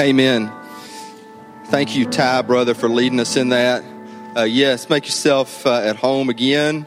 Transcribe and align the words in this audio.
Amen. 0.00 0.50
Thank 1.66 1.94
you, 1.94 2.06
Ty, 2.06 2.42
brother, 2.42 2.72
for 2.72 2.88
leading 2.88 3.20
us 3.20 3.36
in 3.36 3.50
that. 3.50 3.84
Uh, 4.34 4.44
yes, 4.44 4.88
make 4.88 5.04
yourself 5.04 5.66
uh, 5.66 5.82
at 5.82 5.96
home 5.96 6.30
again 6.30 6.86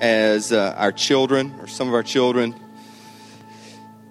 as 0.00 0.52
uh, 0.52 0.76
our 0.78 0.92
children, 0.92 1.52
or 1.58 1.66
some 1.66 1.88
of 1.88 1.94
our 1.94 2.04
children, 2.04 2.54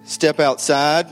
step 0.04 0.38
outside. 0.38 1.08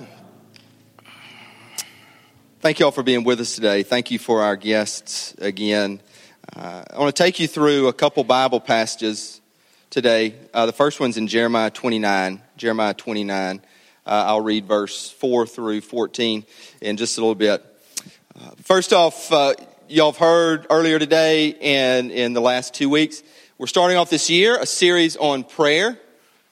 Thank 2.61 2.79
you 2.79 2.85
all 2.85 2.93
for 2.93 3.03
being 3.03 3.25
with 3.25 3.41
us 3.41 3.55
today. 3.55 3.83
Thank 3.83 4.11
you 4.11 4.19
for 4.19 4.43
our 4.43 4.57
guests 4.57 5.33
again. 5.39 6.03
Uh, 6.55 6.85
I 6.93 6.99
want 6.99 7.17
to 7.17 7.23
take 7.23 7.41
you 7.41 7.49
through 7.49 7.89
a 7.89 7.93
couple 7.95 8.23
Bible 8.23 8.61
passages 8.61 9.41
today. 9.89 10.35
Uh, 10.53 10.67
the 10.67 10.73
first 10.75 11.01
one's 11.01 11.17
in 11.17 11.27
Jeremiah 11.27 11.71
29. 11.71 12.43
Jeremiah 12.59 12.93
29. 12.93 13.63
Uh, 14.07 14.25
I'll 14.27 14.43
read 14.43 14.67
verse 14.67 15.11
4 15.11 15.47
through 15.47 15.81
14 15.81 16.45
in 16.83 16.97
just 16.99 17.17
a 17.17 17.23
little 17.23 17.35
bit. 17.35 17.65
Uh, 18.39 18.51
first 18.63 18.93
off, 18.93 19.33
uh, 19.33 19.55
y'all 19.89 20.13
have 20.13 20.19
heard 20.19 20.67
earlier 20.69 20.99
today 20.99 21.55
and 21.55 22.11
in 22.11 22.35
the 22.35 22.41
last 22.43 22.75
two 22.75 22.91
weeks, 22.91 23.23
we're 23.57 23.67
starting 23.67 23.97
off 23.97 24.11
this 24.11 24.29
year 24.29 24.59
a 24.61 24.67
series 24.67 25.17
on 25.17 25.43
prayer. 25.43 25.99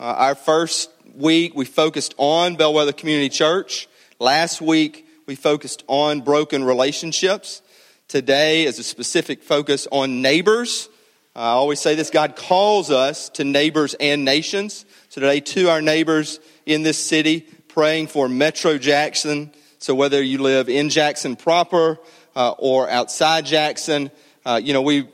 Uh, 0.01 0.05
our 0.05 0.35
first 0.35 0.91
week, 1.15 1.55
we 1.55 1.67
focused 1.67 2.15
on 2.17 2.57
Bellwether 2.57 2.93
Community 2.93 3.29
Church. 3.29 3.87
Last 4.19 4.63
week, 4.63 5.07
we 5.27 5.35
focused 5.35 5.85
on 5.89 6.23
broken 6.23 6.65
relationships. 6.65 7.61
Today 8.09 8.65
is 8.65 8.79
a 8.79 8.83
specific 8.83 9.43
focus 9.43 9.87
on 9.93 10.23
neighbors. 10.23 10.89
I 11.37 11.49
always 11.49 11.81
say 11.81 11.97
this 11.97 12.09
God 12.09 12.35
calls 12.35 12.91
us 12.91 13.29
to 13.31 13.45
neighbors 13.45 13.95
and 14.01 14.25
nations. 14.25 14.87
So 15.13 15.21
today, 15.21 15.41
to 15.41 15.69
our 15.69 15.83
neighbors 15.83 16.41
in 16.65 16.85
this 16.85 16.97
city, 16.97 17.41
praying 17.69 18.07
for 18.07 18.31
Metro 18.31 18.79
Jackson. 18.79 19.53
So 19.77 19.95
whether 19.95 20.23
you 20.23 20.39
live 20.39 20.71
in 20.71 20.89
Jackson 20.89 21.37
proper 21.37 21.99
uh, 22.35 22.53
or 22.53 22.89
outside 22.89 23.45
Jackson, 23.45 24.11
uh, 24.47 24.59
you 24.65 24.73
know, 24.73 24.81
we 24.81 25.07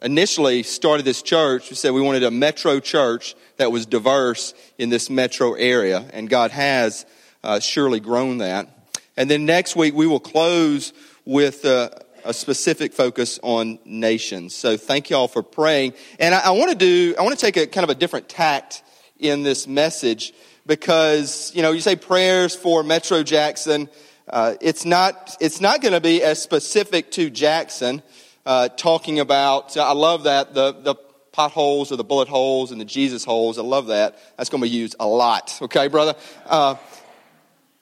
initially 0.00 0.62
started 0.62 1.04
this 1.04 1.22
church. 1.22 1.70
We 1.70 1.74
said 1.74 1.90
we 1.90 2.02
wanted 2.02 2.22
a 2.22 2.30
metro 2.30 2.78
church 2.78 3.34
that 3.56 3.72
was 3.72 3.84
diverse 3.84 4.54
in 4.78 4.90
this 4.90 5.10
metro 5.10 5.54
area, 5.54 6.08
and 6.12 6.30
God 6.30 6.52
has 6.52 7.04
uh, 7.42 7.58
surely 7.58 7.98
grown 7.98 8.38
that. 8.38 8.88
And 9.16 9.28
then 9.28 9.44
next 9.44 9.74
week 9.74 9.92
we 9.92 10.06
will 10.06 10.20
close 10.20 10.92
with 11.24 11.64
uh, 11.64 11.90
a 12.24 12.32
specific 12.32 12.92
focus 12.92 13.40
on 13.42 13.80
nations. 13.84 14.54
So 14.54 14.76
thank 14.76 15.10
you 15.10 15.16
all 15.16 15.26
for 15.26 15.42
praying. 15.42 15.94
And 16.20 16.32
I, 16.32 16.42
I 16.42 16.50
want 16.50 16.70
to 16.70 16.76
do, 16.76 17.16
I 17.18 17.22
want 17.22 17.36
to 17.36 17.44
take 17.44 17.56
a 17.56 17.66
kind 17.66 17.82
of 17.82 17.90
a 17.90 17.96
different 17.96 18.28
tact 18.28 18.84
in 19.18 19.42
this 19.42 19.66
message 19.66 20.32
because, 20.66 21.52
you 21.54 21.62
know, 21.62 21.72
you 21.72 21.80
say 21.80 21.96
prayers 21.96 22.54
for 22.54 22.82
Metro 22.82 23.22
Jackson. 23.22 23.88
Uh, 24.28 24.54
it's 24.60 24.84
not, 24.84 25.36
it's 25.40 25.60
not 25.60 25.80
going 25.80 25.94
to 25.94 26.00
be 26.00 26.22
as 26.22 26.42
specific 26.42 27.10
to 27.12 27.30
Jackson, 27.30 28.02
uh, 28.44 28.68
talking 28.68 29.20
about, 29.20 29.76
I 29.76 29.92
love 29.92 30.24
that, 30.24 30.54
the, 30.54 30.72
the 30.72 30.94
potholes 31.32 31.92
or 31.92 31.96
the 31.96 32.04
bullet 32.04 32.28
holes 32.28 32.72
and 32.72 32.80
the 32.80 32.84
Jesus 32.84 33.24
holes. 33.24 33.58
I 33.58 33.62
love 33.62 33.88
that. 33.88 34.18
That's 34.36 34.50
going 34.50 34.62
to 34.62 34.68
be 34.68 34.74
used 34.74 34.96
a 34.98 35.06
lot. 35.06 35.56
Okay, 35.62 35.88
brother? 35.88 36.14
Uh, 36.44 36.76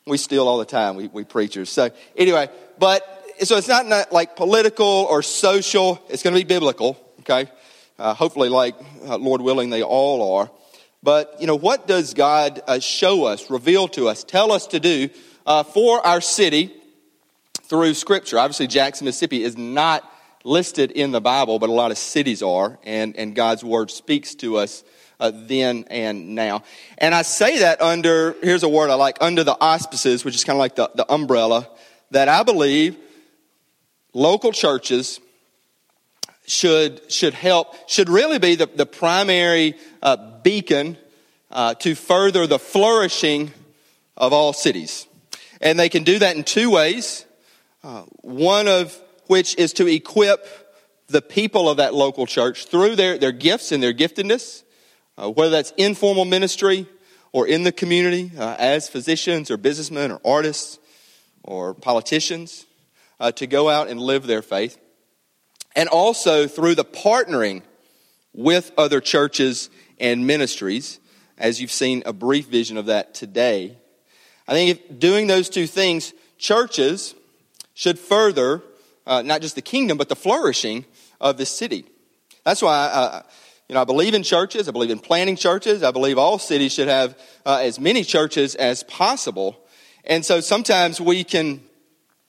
we 0.07 0.19
steal 0.19 0.47
all 0.47 0.59
the 0.59 0.65
time, 0.67 0.97
we, 0.97 1.09
we 1.09 1.25
preachers. 1.25 1.71
So 1.71 1.91
anyway, 2.17 2.49
but, 2.79 3.03
so 3.41 3.57
it's 3.57 3.69
not, 3.69 3.87
not 3.87 4.13
like 4.13 4.37
political 4.37 4.87
or 4.87 5.23
social. 5.23 6.03
It's 6.09 6.23
going 6.23 6.35
to 6.35 6.41
be 6.41 6.45
biblical. 6.45 7.01
Okay. 7.21 7.51
Uh, 7.99 8.13
hopefully, 8.13 8.49
like 8.49 8.75
uh, 9.07 9.17
Lord 9.17 9.41
willing, 9.41 9.71
they 9.71 9.83
all 9.83 10.37
are. 10.37 10.51
But, 11.05 11.37
you 11.39 11.47
know, 11.47 11.55
what 11.55 11.87
does 11.87 12.15
God 12.15 12.63
uh, 12.67 12.79
show 12.79 13.27
us, 13.27 13.51
reveal 13.51 13.89
to 13.89 14.09
us, 14.09 14.25
tell 14.25 14.51
us 14.51 14.67
to 14.69 14.81
do 14.81 15.11
uh, 15.45 15.63
for 15.63 16.05
our 16.05 16.23
city 16.23 16.73
through 17.65 17.93
Scripture? 17.93 18.39
Obviously, 18.39 18.69
Jackson, 18.69 19.05
Mississippi 19.05 19.45
is 19.45 19.59
not 19.59 20.11
listed 20.45 20.91
in 20.91 21.13
the 21.13 21.21
Bible, 21.21 21.59
but 21.59 21.69
a 21.69 21.73
lot 21.73 21.91
of 21.91 21.99
cities 21.99 22.43
are, 22.43 22.79
and, 22.85 23.17
and 23.17 23.35
God's 23.35 23.63
Word 23.63 23.91
speaks 23.91 24.35
to 24.37 24.57
us 24.57 24.83
uh, 25.21 25.31
then 25.35 25.85
and 25.91 26.35
now. 26.35 26.63
And 26.97 27.15
I 27.15 27.21
say 27.21 27.59
that 27.59 27.83
under, 27.83 28.35
here's 28.43 28.63
a 28.63 28.69
word 28.69 28.89
I 28.89 28.95
like, 28.95 29.19
under 29.21 29.45
the 29.45 29.57
auspices, 29.61 30.25
which 30.25 30.35
is 30.35 30.43
kind 30.43 30.57
of 30.57 30.61
like 30.61 30.75
the, 30.75 30.91
the 30.95 31.13
umbrella, 31.13 31.69
that 32.13 32.29
I 32.29 32.45
believe 32.45 32.97
local 34.15 34.53
churches 34.53 35.21
should, 36.47 37.11
should 37.11 37.35
help, 37.35 37.75
should 37.89 38.09
really 38.09 38.39
be 38.39 38.55
the, 38.55 38.67
the 38.67 38.87
primary 38.87 39.75
uh, 40.03 40.17
beacon 40.43 40.97
uh, 41.51 41.75
to 41.75 41.95
further 41.95 42.47
the 42.47 42.59
flourishing 42.59 43.53
of 44.17 44.33
all 44.33 44.53
cities. 44.53 45.07
And 45.61 45.79
they 45.79 45.89
can 45.89 46.05
do 46.05 46.19
that 46.19 46.37
in 46.37 46.45
two 46.45 46.71
ways. 46.71 47.25
Uh, 47.83 48.03
one 48.21 48.69
of 48.69 48.99
which 49.27 49.57
is 49.59 49.73
to 49.75 49.87
equip 49.87 50.47
the 51.09 51.23
people 51.23 51.69
of 51.69 51.79
that 51.79 51.95
local 51.95 52.27
church 52.27 52.67
through 52.67 52.97
their, 52.97 53.19
their 53.19 53.33
gifts 53.33 53.73
and 53.73 53.83
their 53.83 53.93
giftedness, 53.93 54.63
uh, 55.17 55.31
whether 55.31 55.51
that's 55.51 55.73
informal 55.77 56.25
ministry 56.25 56.87
or 57.33 57.47
in 57.47 57.63
the 57.63 57.73
community 57.73 58.31
uh, 58.39 58.57
as 58.59 58.89
physicians 58.89 59.51
or 59.51 59.57
businessmen 59.57 60.11
or 60.11 60.21
artists 60.25 60.79
or 61.43 61.75
politicians, 61.75 62.67
uh, 63.21 63.31
to 63.33 63.47
go 63.47 63.69
out 63.69 63.89
and 63.89 64.01
live 64.01 64.27
their 64.27 64.43
faith 64.43 64.79
and 65.75 65.89
also 65.89 66.47
through 66.47 66.75
the 66.75 66.85
partnering 66.85 67.63
with 68.33 68.73
other 68.77 69.01
churches 69.01 69.71
and 69.99 70.27
ministries, 70.27 71.01
as 71.39 71.61
you've 71.61 71.71
seen 71.71 72.03
a 72.07 72.13
brief 72.13 72.47
vision 72.47 72.77
of 72.77 72.87
that 72.87 73.15
today. 73.15 73.77
I 74.47 74.53
think 74.53 74.71
if 74.71 74.99
doing 74.99 75.27
those 75.27 75.49
two 75.49 75.67
things, 75.67 76.13
churches 76.39 77.15
should 77.75 77.99
further 77.99 78.63
uh, 79.07 79.23
not 79.23 79.41
just 79.41 79.55
the 79.55 79.63
kingdom, 79.63 79.99
but 79.99 80.09
the 80.09 80.17
flourishing 80.17 80.85
of 81.21 81.37
the 81.37 81.47
city. 81.47 81.85
That's 82.45 82.63
why 82.63 82.91
uh, 82.93 83.23
you 83.69 83.75
know, 83.75 83.81
I 83.81 83.85
believe 83.85 84.15
in 84.15 84.23
churches. 84.23 84.69
I 84.69 84.73
believe 84.73 84.91
in 84.91 84.99
planting 84.99 85.37
churches. 85.37 85.83
I 85.83 85.91
believe 85.91 86.19
all 86.19 86.39
cities 86.39 86.73
should 86.73 86.89
have 86.89 87.19
uh, 87.47 87.61
as 87.63 87.81
many 87.81 88.05
churches 88.05 88.55
as 88.55 88.83
possible. 88.83 89.59
And 90.05 90.25
so 90.25 90.41
sometimes 90.41 91.01
we 91.01 91.25
can, 91.25 91.63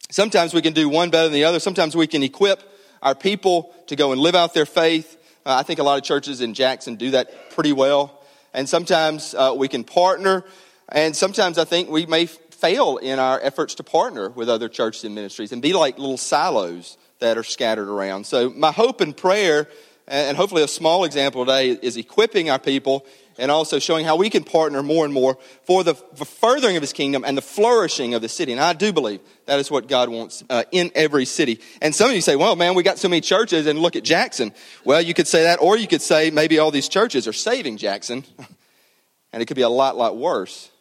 sometimes 0.09 0.53
we 0.53 0.61
can 0.61 0.73
do 0.73 0.87
one 0.87 1.09
better 1.09 1.25
than 1.25 1.33
the 1.33 1.43
other. 1.43 1.59
Sometimes 1.59 1.95
we 1.95 2.07
can 2.07 2.23
equip 2.23 2.63
our 3.05 3.15
people 3.15 3.71
to 3.85 3.95
go 3.95 4.11
and 4.11 4.19
live 4.19 4.33
out 4.33 4.55
their 4.55 4.65
faith. 4.65 5.15
Uh, 5.45 5.55
I 5.55 5.63
think 5.63 5.79
a 5.79 5.83
lot 5.83 5.99
of 5.99 6.03
churches 6.03 6.41
in 6.41 6.55
Jackson 6.55 6.95
do 6.95 7.11
that 7.11 7.51
pretty 7.51 7.71
well. 7.71 8.19
And 8.51 8.67
sometimes 8.67 9.35
uh, 9.35 9.53
we 9.55 9.67
can 9.67 9.83
partner, 9.83 10.43
and 10.89 11.15
sometimes 11.15 11.59
I 11.59 11.65
think 11.65 11.89
we 11.89 12.07
may 12.07 12.25
fail 12.25 12.97
in 12.97 13.19
our 13.19 13.39
efforts 13.41 13.75
to 13.75 13.83
partner 13.83 14.29
with 14.29 14.49
other 14.49 14.67
churches 14.67 15.03
and 15.03 15.13
ministries 15.13 15.51
and 15.51 15.61
be 15.61 15.73
like 15.73 15.99
little 15.99 16.17
silos 16.17 16.97
that 17.19 17.37
are 17.37 17.43
scattered 17.43 17.89
around. 17.89 18.25
So, 18.25 18.49
my 18.49 18.71
hope 18.71 19.01
and 19.01 19.15
prayer, 19.15 19.67
and 20.07 20.35
hopefully 20.35 20.63
a 20.63 20.67
small 20.67 21.03
example 21.03 21.45
today, 21.45 21.71
is 21.71 21.97
equipping 21.97 22.49
our 22.49 22.59
people 22.59 23.05
and 23.37 23.51
also 23.51 23.79
showing 23.79 24.05
how 24.05 24.15
we 24.15 24.29
can 24.29 24.43
partner 24.43 24.81
more 24.81 25.05
and 25.05 25.13
more 25.13 25.37
for 25.63 25.83
the 25.83 25.95
furthering 25.95 26.77
of 26.77 26.81
his 26.81 26.93
kingdom 26.93 27.23
and 27.25 27.37
the 27.37 27.41
flourishing 27.41 28.13
of 28.13 28.21
the 28.21 28.29
city. 28.29 28.51
And 28.51 28.61
I 28.61 28.73
do 28.73 28.93
believe 28.93 29.19
that 29.45 29.59
is 29.59 29.69
what 29.69 29.87
God 29.87 30.09
wants 30.09 30.43
uh, 30.49 30.63
in 30.71 30.91
every 30.95 31.25
city. 31.25 31.59
And 31.81 31.93
some 31.93 32.09
of 32.09 32.15
you 32.15 32.21
say, 32.21 32.35
well, 32.35 32.55
man, 32.55 32.75
we 32.75 32.83
got 32.83 32.97
so 32.97 33.09
many 33.09 33.21
churches 33.21 33.67
and 33.67 33.79
look 33.79 33.95
at 33.95 34.03
Jackson. 34.03 34.53
Well, 34.83 35.01
you 35.01 35.13
could 35.13 35.27
say 35.27 35.43
that, 35.43 35.59
or 35.61 35.77
you 35.77 35.87
could 35.87 36.01
say 36.01 36.31
maybe 36.31 36.59
all 36.59 36.71
these 36.71 36.89
churches 36.89 37.27
are 37.27 37.33
saving 37.33 37.77
Jackson. 37.77 38.23
and 39.33 39.41
it 39.41 39.45
could 39.47 39.57
be 39.57 39.63
a 39.63 39.69
lot, 39.69 39.97
lot 39.97 40.17
worse. 40.17 40.71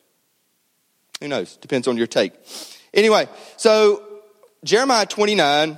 Who 1.20 1.28
knows? 1.28 1.56
Depends 1.56 1.88
on 1.88 1.96
your 1.96 2.06
take. 2.06 2.32
Anyway, 2.92 3.28
so 3.56 4.02
Jeremiah 4.62 5.06
29, 5.06 5.76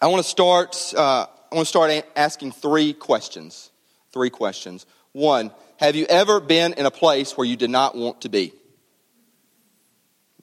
I 0.00 0.06
want 0.06 0.22
to 0.22 0.28
start, 0.28 0.76
uh, 0.96 1.26
I 1.50 1.54
want 1.54 1.66
to 1.66 1.68
start 1.68 2.06
asking 2.14 2.52
three 2.52 2.92
questions. 2.92 3.70
Three 4.12 4.30
questions. 4.30 4.86
One, 5.12 5.50
have 5.80 5.96
you 5.96 6.04
ever 6.10 6.40
been 6.40 6.74
in 6.74 6.84
a 6.84 6.90
place 6.90 7.38
where 7.38 7.46
you 7.46 7.56
did 7.56 7.70
not 7.70 7.96
want 7.96 8.20
to 8.20 8.28
be? 8.28 8.52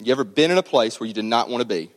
You 0.02 0.12
ever 0.12 0.24
been 0.24 0.50
in 0.50 0.58
a 0.58 0.64
place 0.64 1.00
where 1.00 1.06
you 1.06 1.14
did 1.14 1.26
not 1.26 1.48
want 1.48 1.62
to 1.62 1.68
be? 1.68 1.92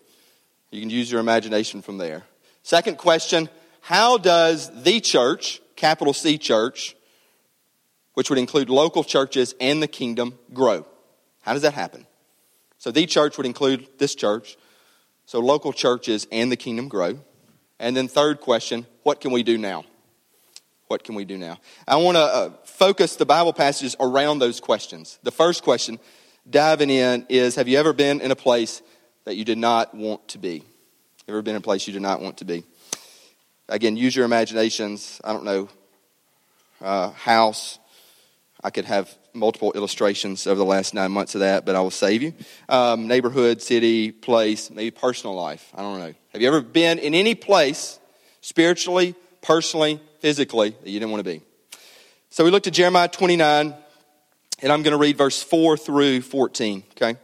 You 0.71 0.81
can 0.81 0.91
use 0.91 1.11
your 1.11 1.21
imagination 1.21 1.81
from 1.81 1.97
there. 1.97 2.25
Second 2.63 2.99
question 2.99 3.49
How 3.81 4.19
does 4.19 4.83
the 4.83 5.01
church, 5.01 5.63
capital 5.75 6.13
C 6.13 6.37
church, 6.37 6.95
which 8.13 8.29
would 8.29 8.39
include 8.39 8.69
local 8.69 9.03
churches 9.03 9.55
and 9.59 9.83
the 9.83 9.89
kingdom, 9.89 10.39
grow? 10.53 10.87
How 11.41 11.55
does 11.55 11.63
that 11.63 11.73
happen? 11.73 12.07
So 12.77 12.91
the 12.91 13.07
church 13.07 13.39
would 13.39 13.47
include 13.47 13.89
this 13.99 14.15
church. 14.15 14.59
So 15.25 15.41
local 15.41 15.73
churches 15.73 16.27
and 16.31 16.53
the 16.53 16.57
kingdom 16.57 16.89
grow. 16.89 17.21
And 17.79 17.97
then 17.97 18.07
third 18.07 18.41
question, 18.41 18.87
what 19.03 19.23
can 19.23 19.33
we 19.33 19.43
do 19.43 19.57
now? 19.57 19.85
What 20.91 21.05
can 21.05 21.15
we 21.15 21.25
do 21.25 21.39
now? 21.39 21.61
I 21.87 21.95
want 21.99 22.17
to 22.17 22.21
uh, 22.21 22.51
focus 22.65 23.15
the 23.15 23.25
Bible 23.25 23.53
passages 23.53 23.95
around 24.01 24.41
those 24.41 24.59
questions. 24.59 25.21
The 25.23 25.31
first 25.31 25.63
question, 25.63 26.01
diving 26.51 26.91
in, 26.91 27.27
is 27.29 27.55
Have 27.55 27.69
you 27.69 27.79
ever 27.79 27.93
been 27.93 28.21
in 28.21 28.33
a 28.33 28.37
place 28.37 28.83
that 29.25 29.37
you 29.37 29.45
did 29.45 29.57
not 29.57 29.95
want 29.95 30.27
to 30.31 30.39
be? 30.39 30.65
Ever 31.29 31.43
been 31.43 31.55
in 31.55 31.59
a 31.59 31.63
place 31.63 31.87
you 31.87 31.93
did 31.93 32.03
not 32.03 32.21
want 32.21 32.39
to 32.39 32.45
be? 32.45 32.65
Again, 33.69 33.97
use 33.97 34.17
your 34.17 34.25
imaginations. 34.25 35.21
I 35.23 35.33
don't 35.33 35.45
know, 35.45 35.69
uh, 36.81 37.11
house, 37.11 37.79
I 38.61 38.71
could 38.71 38.87
have 38.87 39.17
multiple 39.33 39.71
illustrations 39.77 40.49
over 40.49 40.59
the 40.59 40.65
last 40.65 40.93
nine 40.93 41.13
months 41.13 41.37
of 41.37 41.43
that, 41.43 41.65
but 41.65 41.77
I 41.77 41.81
will 41.83 41.93
save 41.93 42.21
you. 42.21 42.35
Um, 42.69 43.07
neighborhood, 43.07 43.63
city, 43.63 44.11
place, 44.11 44.73
maybe 44.73 44.91
personal 44.91 45.37
life. 45.37 45.71
I 45.73 45.83
don't 45.83 46.01
know. 46.01 46.15
Have 46.33 46.43
you 46.43 46.49
ever 46.49 46.61
been 46.61 46.99
in 46.99 47.15
any 47.15 47.37
place, 47.37 48.01
spiritually, 48.41 49.15
personally, 49.43 50.01
physically, 50.21 50.71
that 50.71 50.89
you 50.89 51.01
didn't 51.01 51.13
want 51.13 51.25
to 51.25 51.31
be? 51.31 51.43
So 52.31 52.45
we 52.45 52.51
looked 52.51 52.67
at 52.67 52.73
Jeremiah 52.73 53.09
29, 53.09 53.75
and 54.63 54.73
I'm 54.73 54.83
going 54.83 54.93
to 54.93 54.99
read 54.99 55.19
verse 55.19 55.43
4 55.43 55.77
through 55.77 56.23
14, 56.23 56.85
okay? 56.93 57.19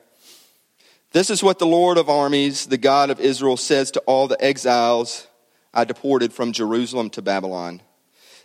This 1.13 1.31
is 1.31 1.43
what 1.43 1.59
the 1.59 1.67
Lord 1.67 1.97
of 1.99 2.09
armies, 2.09 2.67
the 2.67 2.77
God 2.77 3.11
of 3.11 3.21
Israel, 3.21 3.57
says 3.57 3.91
to 3.93 4.01
all 4.01 4.29
the 4.29 4.43
exiles 4.43 5.27
I 5.73 5.85
deported 5.85 6.33
from 6.33 6.53
Jerusalem 6.53 7.11
to 7.11 7.23
Babylon 7.23 7.81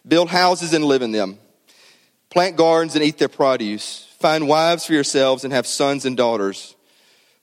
Build 0.07 0.29
houses 0.29 0.74
and 0.74 0.85
live 0.85 1.03
in 1.03 1.12
them, 1.12 1.38
plant 2.29 2.57
gardens 2.57 2.95
and 2.95 3.03
eat 3.03 3.19
their 3.19 3.29
produce, 3.29 4.07
find 4.19 4.47
wives 4.47 4.85
for 4.85 4.94
yourselves 4.94 5.44
and 5.44 5.53
have 5.53 5.67
sons 5.67 6.06
and 6.06 6.17
daughters. 6.17 6.75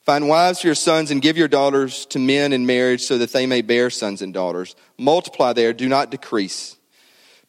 Find 0.09 0.27
wives 0.27 0.61
for 0.61 0.67
your 0.69 0.73
sons 0.73 1.11
and 1.11 1.21
give 1.21 1.37
your 1.37 1.47
daughters 1.47 2.07
to 2.07 2.17
men 2.17 2.51
in 2.51 2.65
marriage 2.65 3.01
so 3.01 3.19
that 3.19 3.31
they 3.31 3.45
may 3.45 3.61
bear 3.61 3.91
sons 3.91 4.23
and 4.23 4.33
daughters. 4.33 4.75
Multiply 4.97 5.53
there, 5.53 5.71
do 5.71 5.87
not 5.87 6.09
decrease. 6.09 6.77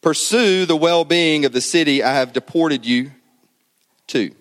Pursue 0.01 0.67
the 0.67 0.77
well 0.77 1.03
being 1.03 1.43
of 1.43 1.53
the 1.53 1.59
city 1.59 2.03
I 2.03 2.13
have 2.13 2.33
deported 2.33 2.85
you 2.85 3.13
to. 4.09 4.35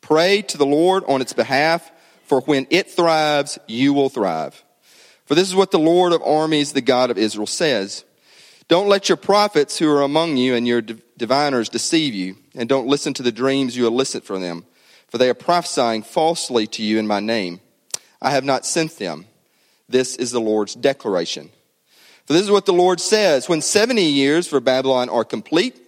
Pray 0.00 0.42
to 0.42 0.56
the 0.56 0.64
Lord 0.64 1.02
on 1.08 1.20
its 1.20 1.32
behalf, 1.32 1.90
for 2.26 2.42
when 2.42 2.68
it 2.70 2.88
thrives, 2.88 3.58
you 3.66 3.92
will 3.92 4.08
thrive. 4.08 4.62
For 5.26 5.34
this 5.34 5.48
is 5.48 5.56
what 5.56 5.72
the 5.72 5.80
Lord 5.80 6.12
of 6.12 6.22
armies, 6.22 6.74
the 6.74 6.80
God 6.80 7.10
of 7.10 7.18
Israel, 7.18 7.48
says 7.48 8.04
Don't 8.68 8.88
let 8.88 9.08
your 9.08 9.16
prophets 9.16 9.80
who 9.80 9.90
are 9.90 10.02
among 10.02 10.36
you 10.36 10.54
and 10.54 10.64
your 10.64 10.80
diviners 10.80 11.68
deceive 11.68 12.14
you, 12.14 12.36
and 12.54 12.68
don't 12.68 12.86
listen 12.86 13.12
to 13.14 13.22
the 13.24 13.32
dreams 13.32 13.76
you 13.76 13.88
elicit 13.88 14.22
from 14.22 14.42
them, 14.42 14.64
for 15.12 15.18
they 15.18 15.28
are 15.28 15.34
prophesying 15.34 16.02
falsely 16.02 16.66
to 16.66 16.82
you 16.82 16.98
in 16.98 17.06
my 17.06 17.20
name. 17.20 17.60
I 18.22 18.30
have 18.30 18.44
not 18.44 18.64
sent 18.64 18.98
them. 18.98 19.26
This 19.86 20.16
is 20.16 20.30
the 20.30 20.40
Lord's 20.40 20.74
declaration. 20.74 21.50
For 22.24 22.32
this 22.32 22.40
is 22.40 22.50
what 22.50 22.64
the 22.64 22.72
Lord 22.72 22.98
says 22.98 23.46
When 23.46 23.60
70 23.60 24.02
years 24.02 24.48
for 24.48 24.58
Babylon 24.58 25.10
are 25.10 25.22
complete, 25.22 25.78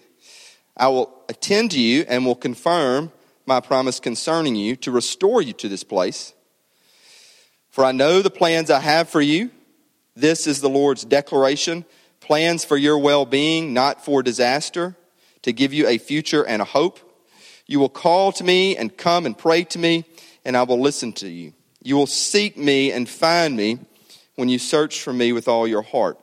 I 0.76 0.88
will 0.88 1.11
attend 1.31 1.71
to 1.71 1.81
you 1.81 2.05
and 2.06 2.26
will 2.26 2.35
confirm 2.35 3.12
my 3.47 3.61
promise 3.61 3.99
concerning 3.99 4.56
you 4.56 4.76
to 4.76 4.91
restore 4.91 5.41
you 5.41 5.55
to 5.55 5.70
this 5.70 5.85
place. 5.85 6.35
For 7.70 7.82
I 7.82 7.93
know 7.93 8.20
the 8.20 8.29
plans 8.29 8.70
I 8.70 8.81
have 8.81 9.09
for 9.09 9.23
you. 9.23 9.50
This 10.15 10.47
is 10.47 10.61
the 10.61 10.69
Lord's 10.69 11.03
declaration 11.03 11.87
plans 12.20 12.62
for 12.62 12.77
your 12.77 12.99
well 12.99 13.25
being, 13.25 13.73
not 13.73 14.05
for 14.05 14.23
disaster, 14.23 14.97
to 15.41 15.53
give 15.55 15.73
you 15.73 15.88
a 15.88 15.97
future 15.97 16.47
and 16.47 16.61
a 16.61 16.67
hope. 16.67 17.00
You 17.66 17.81
will 17.81 17.88
call 17.88 18.32
to 18.32 18.44
me 18.44 18.76
and 18.76 18.96
come 18.96 19.26
and 19.26 19.37
pray 19.37 19.64
to 19.64 19.78
me, 19.78 20.05
and 20.44 20.56
I 20.56 20.64
will 20.64 20.81
listen 20.81 21.12
to 21.14 21.28
you. 21.28 21.55
You 21.82 21.96
will 21.96 22.06
seek 22.06 22.56
me 22.56 22.93
and 22.93 23.08
find 23.08 23.56
me 23.56 23.78
when 24.37 24.49
you 24.49 24.58
search 24.58 25.00
for 25.00 25.12
me 25.12 25.32
with 25.32 25.49
all 25.49 25.66
your 25.66 25.82
heart. 25.82 26.19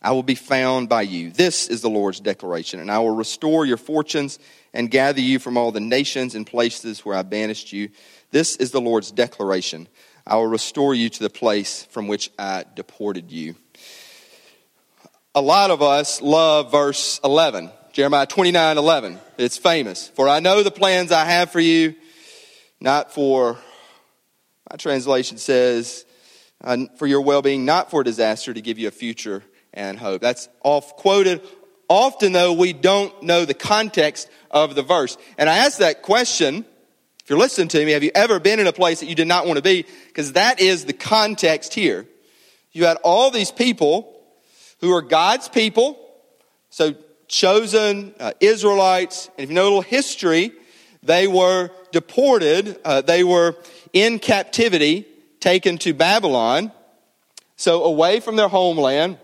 I 0.00 0.10
will 0.12 0.24
be 0.24 0.34
found 0.34 0.88
by 0.88 1.02
you. 1.02 1.30
This 1.30 1.68
is 1.68 1.80
the 1.80 1.90
Lord's 1.90 2.18
declaration, 2.18 2.80
and 2.80 2.90
I 2.90 2.98
will 2.98 3.14
restore 3.14 3.64
your 3.64 3.76
fortunes 3.76 4.40
and 4.74 4.90
gather 4.90 5.20
you 5.20 5.38
from 5.38 5.56
all 5.56 5.70
the 5.70 5.80
nations 5.80 6.34
and 6.34 6.46
places 6.46 7.04
where 7.04 7.16
I 7.16 7.22
banished 7.22 7.72
you. 7.72 7.90
This 8.32 8.56
is 8.56 8.72
the 8.72 8.80
Lord's 8.80 9.12
declaration. 9.12 9.86
I 10.26 10.36
will 10.36 10.48
restore 10.48 10.94
you 10.94 11.08
to 11.08 11.22
the 11.22 11.30
place 11.30 11.84
from 11.84 12.08
which 12.08 12.30
I 12.38 12.64
deported 12.74 13.30
you. 13.30 13.54
A 15.34 15.40
lot 15.40 15.70
of 15.70 15.82
us 15.82 16.20
love 16.20 16.72
verse 16.72 17.20
11, 17.22 17.70
Jeremiah 17.92 18.26
29 18.26 18.78
11. 18.78 19.18
It's 19.36 19.58
famous. 19.58 20.08
For 20.08 20.26
I 20.26 20.40
know 20.40 20.62
the 20.62 20.70
plans 20.70 21.12
I 21.12 21.26
have 21.26 21.50
for 21.50 21.60
you, 21.60 21.94
not 22.80 23.12
for, 23.12 23.58
my 24.70 24.76
translation 24.76 25.36
says, 25.36 26.06
uh, 26.64 26.78
for 26.96 27.06
your 27.06 27.20
well 27.20 27.42
being, 27.42 27.66
not 27.66 27.90
for 27.90 28.02
disaster, 28.02 28.54
to 28.54 28.62
give 28.62 28.78
you 28.78 28.88
a 28.88 28.92
future 28.92 29.42
and 29.74 29.98
hope. 29.98 30.22
That's 30.22 30.48
oft 30.62 30.96
quoted. 30.96 31.42
Often, 31.86 32.32
though, 32.32 32.54
we 32.54 32.72
don't 32.72 33.22
know 33.22 33.44
the 33.44 33.52
context 33.52 34.30
of 34.50 34.74
the 34.74 34.82
verse. 34.82 35.18
And 35.36 35.50
I 35.50 35.58
ask 35.58 35.78
that 35.78 36.00
question, 36.00 36.64
if 37.22 37.28
you're 37.28 37.38
listening 37.38 37.68
to 37.68 37.84
me, 37.84 37.92
have 37.92 38.02
you 38.02 38.12
ever 38.14 38.40
been 38.40 38.58
in 38.58 38.66
a 38.66 38.72
place 38.72 39.00
that 39.00 39.06
you 39.06 39.14
did 39.14 39.28
not 39.28 39.44
want 39.44 39.58
to 39.58 39.62
be? 39.62 39.84
Because 40.06 40.32
that 40.32 40.60
is 40.60 40.86
the 40.86 40.94
context 40.94 41.74
here. 41.74 42.06
You 42.70 42.86
had 42.86 42.96
all 43.04 43.30
these 43.30 43.50
people 43.50 44.18
who 44.80 44.94
are 44.94 45.02
God's 45.02 45.50
people, 45.50 45.98
so 46.70 46.94
chosen 47.32 48.14
uh, 48.20 48.32
Israelites. 48.40 49.30
And 49.36 49.44
if 49.44 49.48
you 49.48 49.54
know 49.54 49.62
a 49.62 49.64
little 49.64 49.82
history, 49.82 50.52
they 51.02 51.26
were 51.26 51.70
deported, 51.90 52.78
uh, 52.84 53.00
they 53.00 53.24
were 53.24 53.56
in 53.92 54.18
captivity, 54.18 55.06
taken 55.40 55.78
to 55.78 55.94
Babylon, 55.94 56.70
so 57.56 57.84
away 57.84 58.20
from 58.20 58.36
their 58.36 58.48
homeland 58.48 59.18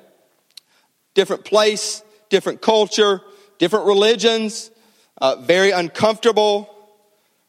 different 1.14 1.44
place, 1.44 2.02
different 2.28 2.60
culture, 2.60 3.20
different 3.58 3.86
religions, 3.86 4.70
uh, 5.20 5.34
very 5.34 5.72
uncomfortable, 5.72 6.72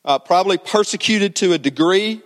uh, 0.03 0.17
probably 0.17 0.57
persecuted 0.57 1.35
to 1.35 1.53
a 1.53 1.57
degree. 1.57 2.19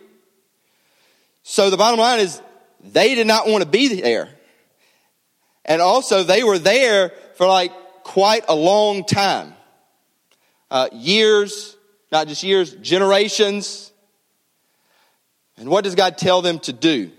So 1.44 1.69
the 1.69 1.75
bottom 1.75 2.00
line 2.00 2.19
is 2.19 2.41
they 2.81 3.13
did 3.15 3.27
not 3.27 3.47
want 3.47 3.62
to 3.62 3.69
be 3.69 4.00
there. 4.00 4.30
And 5.65 5.81
also, 5.81 6.24
they 6.24 6.44
were 6.44 6.59
there 6.59 7.12
for 7.35 7.45
like 7.45 7.74
quite 8.03 8.45
a 8.47 8.55
long 8.55 9.03
time 9.05 9.53
uh, 10.69 10.89
years, 10.91 11.77
not 12.11 12.27
just 12.27 12.44
years, 12.44 12.73
generations. 12.75 13.91
And 15.57 15.69
what 15.69 15.83
does 15.83 15.95
God 15.95 16.17
tell 16.17 16.41
them 16.41 16.59
to 16.59 16.73
do? 16.73 17.11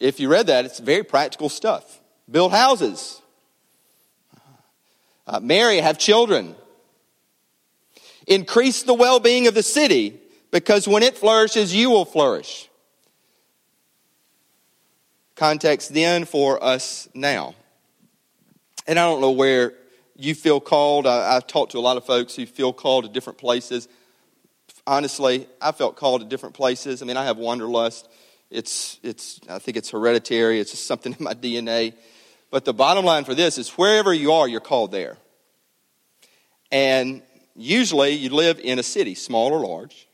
If 0.00 0.18
you 0.18 0.30
read 0.30 0.46
that, 0.46 0.64
it's 0.64 0.80
very 0.80 1.04
practical 1.04 1.48
stuff. 1.48 2.00
Build 2.30 2.52
houses, 2.52 3.20
uh, 5.26 5.40
marry, 5.40 5.78
have 5.78 5.98
children, 5.98 6.56
increase 8.26 8.82
the 8.82 8.94
well 8.94 9.20
being 9.20 9.46
of 9.46 9.54
the 9.54 9.62
city, 9.62 10.18
because 10.50 10.88
when 10.88 11.02
it 11.02 11.18
flourishes, 11.18 11.74
you 11.74 11.90
will 11.90 12.04
flourish. 12.04 12.68
Context 15.34 15.92
then 15.92 16.24
for 16.24 16.62
us 16.62 17.08
now. 17.14 17.54
And 18.90 18.98
I 18.98 19.04
don't 19.04 19.20
know 19.20 19.30
where 19.30 19.74
you 20.16 20.34
feel 20.34 20.58
called. 20.58 21.06
I, 21.06 21.34
have 21.34 21.46
talked 21.46 21.70
to 21.72 21.78
a 21.78 21.80
lot 21.80 21.96
of 21.96 22.04
folks 22.04 22.34
who 22.34 22.44
feel 22.44 22.72
called 22.72 23.04
to 23.04 23.10
different 23.12 23.38
places. 23.38 23.86
Honestly, 24.84 25.46
I 25.62 25.70
felt 25.70 25.94
called 25.94 26.22
to 26.22 26.26
different 26.26 26.56
places. 26.56 27.00
I 27.00 27.04
mean, 27.06 27.16
I 27.16 27.24
have 27.24 27.36
wanderlust. 27.36 28.08
It's, 28.50 28.98
it's, 29.04 29.40
I 29.48 29.60
think 29.60 29.76
it's 29.76 29.90
hereditary. 29.90 30.58
It's 30.58 30.72
just 30.72 30.88
something 30.88 31.12
in 31.18 31.22
my 31.22 31.34
DNA. 31.34 31.94
But 32.50 32.64
the 32.64 32.74
bottom 32.74 33.04
line 33.04 33.22
for 33.22 33.32
this 33.32 33.58
is 33.58 33.68
wherever 33.78 34.12
you 34.12 34.32
are, 34.32 34.48
you're 34.48 34.58
called 34.58 34.90
there. 34.90 35.18
And 36.72 37.22
usually 37.54 38.10
you 38.10 38.30
live 38.30 38.58
in 38.58 38.80
a 38.80 38.82
city, 38.82 39.14
small 39.14 39.52
or 39.52 39.64
large. 39.64 40.08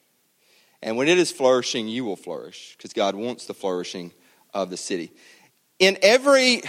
And 0.82 0.98
when 0.98 1.08
it 1.08 1.16
is 1.16 1.32
flourishing, 1.32 1.88
you 1.88 2.04
will 2.04 2.14
flourish 2.14 2.74
because 2.76 2.92
God 2.92 3.14
wants 3.14 3.46
the 3.46 3.54
flourishing 3.54 4.12
of 4.52 4.68
the 4.68 4.76
city. 4.76 5.12
In 5.78 5.96
every, 6.02 6.60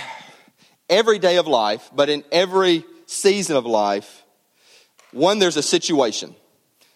every 0.90 1.20
day 1.20 1.38
of 1.38 1.48
life, 1.48 1.90
but 1.94 2.10
in 2.10 2.24
every 2.32 2.84
season 3.06 3.56
of 3.56 3.66
life, 3.66 4.24
one, 5.12 5.40
there's 5.40 5.58
a 5.58 5.64
situation. 5.64 6.36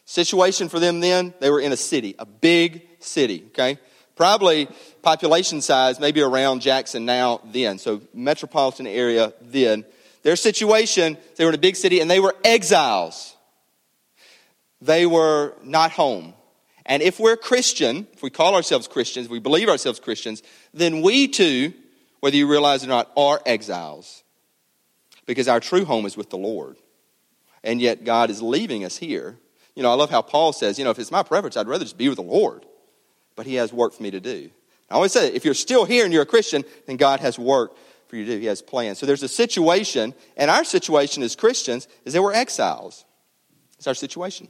Situation 0.06 0.70
for 0.70 0.80
them 0.80 1.00
then, 1.00 1.34
they 1.40 1.50
were 1.50 1.62
in 1.62 1.72
a 1.72 1.78
city, 1.78 2.16
a 2.20 2.26
big 2.26 2.86
city, 3.00 3.44
okay? 3.48 3.80
Probably 4.16 4.68
population 5.02 5.62
size, 5.62 6.00
maybe 6.00 6.22
around 6.22 6.62
Jackson 6.62 7.06
now, 7.06 7.42
then. 7.46 7.78
So, 7.78 8.02
metropolitan 8.14 8.88
area 8.88 9.34
then. 9.42 9.86
Their 10.24 10.36
situation, 10.36 11.18
they 11.36 11.46
were 11.46 11.52
in 11.52 11.56
a 11.56 11.60
big 11.60 11.76
city 11.76 12.00
and 12.00 12.12
they 12.12 12.20
were 12.20 12.36
exiles. 12.44 13.36
They 14.82 15.06
were 15.06 15.54
not 15.64 15.92
home. 15.92 16.34
And 16.86 17.02
if 17.02 17.20
we're 17.20 17.38
Christian, 17.38 18.08
if 18.14 18.22
we 18.22 18.30
call 18.30 18.56
ourselves 18.56 18.88
Christians, 18.88 19.30
we 19.30 19.40
believe 19.40 19.70
ourselves 19.70 20.00
Christians, 20.00 20.44
then 20.74 21.02
we 21.02 21.28
too, 21.28 21.74
whether 22.22 22.36
you 22.36 22.48
realize 22.48 22.84
it 22.84 22.88
or 22.88 22.90
not, 22.90 23.12
are 23.16 23.42
exiles. 23.46 24.24
Because 25.25 25.48
our 25.48 25.60
true 25.60 25.86
home 25.86 26.06
is 26.06 26.18
with 26.18 26.30
the 26.30 26.38
Lord. 26.38 26.78
And 27.63 27.80
yet 27.80 28.06
God 28.06 28.30
is 28.30 28.42
leaving 28.42 28.84
us 28.86 28.98
here. 28.98 29.38
You 29.75 29.84
know, 29.84 29.92
I 29.92 29.96
love 29.96 30.10
how 30.10 30.22
Paul 30.22 30.54
says, 30.54 30.80
you 30.80 30.86
know, 30.86 30.92
if 30.92 31.00
it's 31.00 31.12
my 31.12 31.24
preference, 31.24 31.58
I'd 31.58 31.68
rather 31.68 31.86
just 31.86 31.98
be 31.98 32.10
with 32.10 32.18
the 32.18 32.24
Lord 32.24 32.66
but 33.36 33.46
He 33.46 33.56
has 33.56 33.74
work 33.74 33.94
for 33.94 34.04
me 34.04 34.12
to 34.12 34.20
do. 34.20 34.50
I 34.90 34.96
always 34.96 35.12
say, 35.12 35.34
if 35.34 35.46
you're 35.46 35.54
still 35.54 35.86
here 35.86 36.04
and 36.04 36.13
you're 36.13 36.24
a 36.24 36.28
Christian, 36.28 36.63
then 36.86 36.98
God 36.98 37.22
has 37.22 37.40
work 37.40 37.75
for 38.08 38.18
you 38.18 38.25
to 38.25 38.32
do. 38.34 38.40
He 38.40 38.46
has 38.48 38.62
plans. 38.62 39.00
So 39.00 39.06
there's 39.06 39.24
a 39.24 39.28
situation, 39.28 40.13
and 40.36 40.51
our 40.51 40.63
situation 40.63 41.24
as 41.24 41.36
Christians 41.36 41.88
is 42.04 42.13
that 42.13 42.22
we're 42.22 42.34
exiles. 42.34 43.06
It's 43.78 43.88
our 43.88 43.94
situation. 43.94 44.48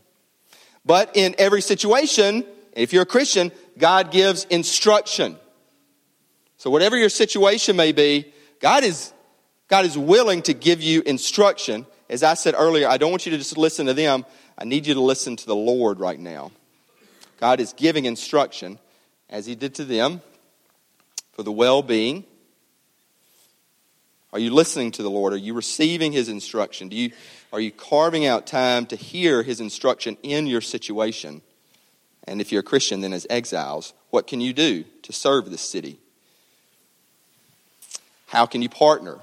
But 0.84 1.16
in 1.16 1.36
every 1.38 1.62
situation, 1.62 2.44
if 2.74 2.92
you're 2.92 3.04
a 3.04 3.06
Christian, 3.06 3.52
God 3.78 4.12
gives 4.12 4.46
instruction. 4.46 5.38
So 6.62 6.70
whatever 6.70 6.96
your 6.96 7.10
situation 7.10 7.76
may 7.76 7.92
be, 7.92 8.32
God 8.60 8.84
is, 8.84 9.14
God 9.68 9.84
is 9.84 9.98
willing 9.98 10.44
to 10.44 10.54
give 10.54 10.80
you 10.80 11.02
instruction. 11.02 11.88
as 12.08 12.22
I 12.22 12.36
said 12.36 12.54
earlier, 12.56 12.88
I 12.88 12.98
don't 12.98 13.10
want 13.10 13.26
you 13.26 13.32
to 13.32 13.40
just 13.40 13.58
listen 13.58 13.88
to 13.88 13.96
them. 13.96 14.28
I 14.60 14.66
need 14.66 14.86
you 14.86 14.94
to 14.94 15.02
listen 15.02 15.36
to 15.38 15.48
the 15.48 15.56
Lord 15.56 16.00
right 16.00 16.20
now. 16.20 16.52
God 17.40 17.62
is 17.62 17.74
giving 17.74 18.06
instruction, 18.06 18.78
as 19.28 19.48
He 19.48 19.56
did 19.56 19.74
to 19.74 19.86
them, 19.86 20.22
for 21.32 21.42
the 21.42 21.52
well 21.52 21.82
being. 21.82 22.26
Are 24.32 24.38
you 24.38 24.54
listening 24.54 24.92
to 24.92 25.02
the 25.02 25.10
Lord? 25.10 25.34
Are 25.34 25.38
you 25.38 25.56
receiving 25.56 26.12
His 26.12 26.30
instruction? 26.30 26.90
Do 26.90 26.96
you, 26.96 27.10
are 27.52 27.60
you 27.60 27.72
carving 27.72 28.28
out 28.28 28.46
time 28.46 28.86
to 28.86 28.96
hear 28.96 29.42
His 29.42 29.62
instruction 29.62 30.16
in 30.22 30.46
your 30.46 30.62
situation? 30.62 31.42
And 32.26 32.40
if 32.40 32.52
you're 32.52 32.62
a 32.62 32.64
Christian, 32.64 33.02
then 33.02 33.14
as 33.14 33.26
exiles, 33.32 33.96
what 34.12 34.28
can 34.28 34.42
you 34.42 34.54
do 34.54 34.84
to 35.02 35.12
serve 35.12 35.50
this 35.50 35.62
city? 35.62 36.01
How 38.32 38.46
can 38.46 38.62
you 38.62 38.70
partner? 38.70 39.20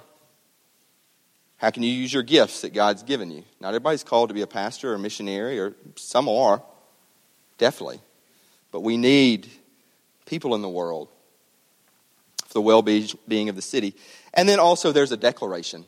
How 1.57 1.71
can 1.71 1.83
you 1.83 1.91
use 1.91 2.13
your 2.13 2.23
gifts 2.23 2.61
that 2.61 2.75
God's 2.75 3.03
given 3.03 3.31
you? 3.31 3.43
Not 3.59 3.69
everybody's 3.69 4.05
called 4.05 4.29
to 4.29 4.35
be 4.35 4.43
a 4.43 4.47
pastor 4.47 4.93
or 4.93 4.97
a 4.97 4.99
missionary, 4.99 5.59
or 5.59 5.73
some 5.97 6.29
are, 6.29 6.63
definitely. 7.57 8.01
But 8.71 8.81
we 8.81 8.99
need 8.99 9.49
people 10.27 10.55
in 10.55 10.61
the 10.61 10.69
world 10.69 11.09
for 12.49 12.53
the 12.53 12.61
well 12.61 12.83
being 12.83 13.49
of 13.49 13.57
the 13.57 13.63
city. 13.63 13.95
And 14.35 14.47
then 14.47 14.61
also 14.61 14.93
there's 14.93 15.11
a 15.11 15.17
declaration. 15.17 15.87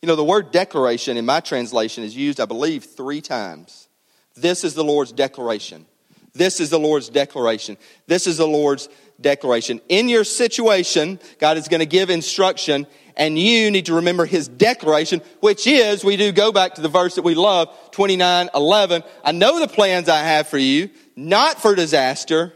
You 0.00 0.06
know, 0.06 0.16
the 0.16 0.24
word 0.24 0.50
declaration 0.50 1.18
in 1.18 1.26
my 1.26 1.40
translation 1.40 2.04
is 2.04 2.16
used, 2.16 2.40
I 2.40 2.46
believe, 2.46 2.84
three 2.84 3.20
times. 3.20 3.86
This 4.34 4.64
is 4.64 4.72
the 4.72 4.82
Lord's 4.82 5.12
declaration. 5.12 5.84
This 6.32 6.58
is 6.58 6.70
the 6.70 6.78
Lord's 6.78 7.10
declaration. 7.10 7.76
This 8.06 8.26
is 8.26 8.38
the 8.38 8.46
Lord's 8.46 8.88
declaration. 9.22 9.80
In 9.88 10.08
your 10.08 10.24
situation, 10.24 11.18
God 11.38 11.56
is 11.56 11.68
going 11.68 11.80
to 11.80 11.86
give 11.86 12.10
instruction, 12.10 12.86
and 13.16 13.38
you 13.38 13.70
need 13.70 13.86
to 13.86 13.94
remember 13.94 14.26
His 14.26 14.48
declaration, 14.48 15.22
which 15.40 15.66
is, 15.66 16.04
we 16.04 16.16
do 16.16 16.32
go 16.32 16.52
back 16.52 16.74
to 16.74 16.80
the 16.80 16.88
verse 16.88 17.14
that 17.14 17.22
we 17.22 17.34
love, 17.34 17.68
29 17.92 18.50
11. 18.54 19.02
I 19.24 19.32
know 19.32 19.60
the 19.60 19.68
plans 19.68 20.08
I 20.08 20.18
have 20.18 20.48
for 20.48 20.58
you, 20.58 20.90
not 21.16 21.60
for 21.60 21.74
disaster, 21.74 22.52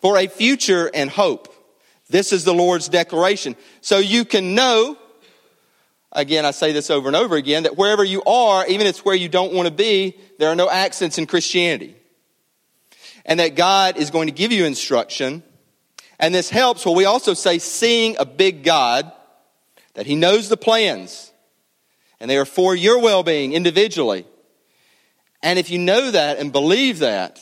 for 0.00 0.16
a 0.16 0.26
future 0.26 0.90
and 0.92 1.10
hope. 1.10 1.54
This 2.08 2.32
is 2.32 2.44
the 2.44 2.54
Lord's 2.54 2.88
declaration. 2.88 3.54
So 3.80 3.98
you 3.98 4.24
can 4.24 4.54
know, 4.54 4.96
again, 6.12 6.46
I 6.46 6.52
say 6.52 6.72
this 6.72 6.90
over 6.90 7.08
and 7.08 7.16
over 7.16 7.36
again, 7.36 7.64
that 7.64 7.76
wherever 7.76 8.02
you 8.02 8.22
are, 8.24 8.66
even 8.66 8.86
if 8.86 8.90
it's 8.90 9.04
where 9.04 9.14
you 9.14 9.28
don't 9.28 9.52
want 9.52 9.68
to 9.68 9.74
be, 9.74 10.16
there 10.38 10.48
are 10.48 10.56
no 10.56 10.70
accents 10.70 11.18
in 11.18 11.26
Christianity 11.26 11.96
and 13.28 13.38
that 13.40 13.54
God 13.54 13.98
is 13.98 14.10
going 14.10 14.26
to 14.26 14.32
give 14.32 14.50
you 14.50 14.64
instruction. 14.64 15.42
And 16.18 16.34
this 16.34 16.50
helps, 16.50 16.84
well, 16.84 16.94
we 16.94 17.04
also 17.04 17.34
say 17.34 17.58
seeing 17.58 18.16
a 18.18 18.24
big 18.24 18.64
God, 18.64 19.10
that 19.94 20.06
He 20.06 20.16
knows 20.16 20.48
the 20.48 20.56
plans, 20.56 21.32
and 22.20 22.30
they 22.30 22.36
are 22.36 22.44
for 22.44 22.74
your 22.74 23.00
well 23.00 23.22
being 23.22 23.52
individually. 23.52 24.26
And 25.42 25.58
if 25.58 25.70
you 25.70 25.78
know 25.78 26.10
that 26.10 26.38
and 26.38 26.50
believe 26.50 26.98
that, 26.98 27.40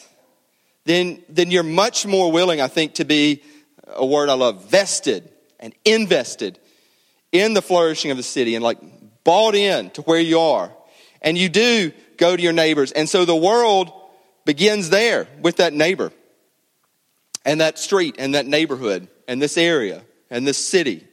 then, 0.85 1.23
then 1.29 1.51
you're 1.51 1.63
much 1.63 2.07
more 2.07 2.31
willing, 2.31 2.61
I 2.61 2.69
think, 2.69 2.95
to 2.95 3.05
be 3.05 3.43
uh, 3.87 3.95
a 3.97 4.07
word 4.07 4.29
I 4.29 4.35
love 4.35 4.71
vested 4.71 5.29
and 5.59 5.75
invested 5.85 6.59
in 7.33 7.55
the 7.55 7.63
flourishing 7.63 8.11
of 8.11 8.17
the 8.17 8.23
city 8.23 8.55
and 8.55 8.63
like 8.63 8.79
bought 9.25 9.55
in 9.55 9.91
to 9.91 10.03
where 10.03 10.21
you 10.21 10.39
are. 10.39 10.71
And 11.23 11.37
you 11.37 11.49
do 11.49 11.93
go 12.19 12.37
to 12.37 12.43
your 12.43 12.53
neighbors. 12.53 12.93
And 12.93 13.09
so 13.09 13.25
the 13.25 13.35
world 13.35 13.91
begins 14.45 14.91
there 14.91 15.27
with 15.41 15.57
that 15.57 15.73
neighbor 15.73 16.13
and 17.47 17.61
that 17.61 17.79
street 17.79 18.17
and 18.19 18.35
that 18.35 18.45
neighborhood 18.45 19.09
and 19.27 19.41
this 19.41 19.57
area 19.57 20.03
and 20.29 20.47
this 20.47 20.59
city. 20.59 21.07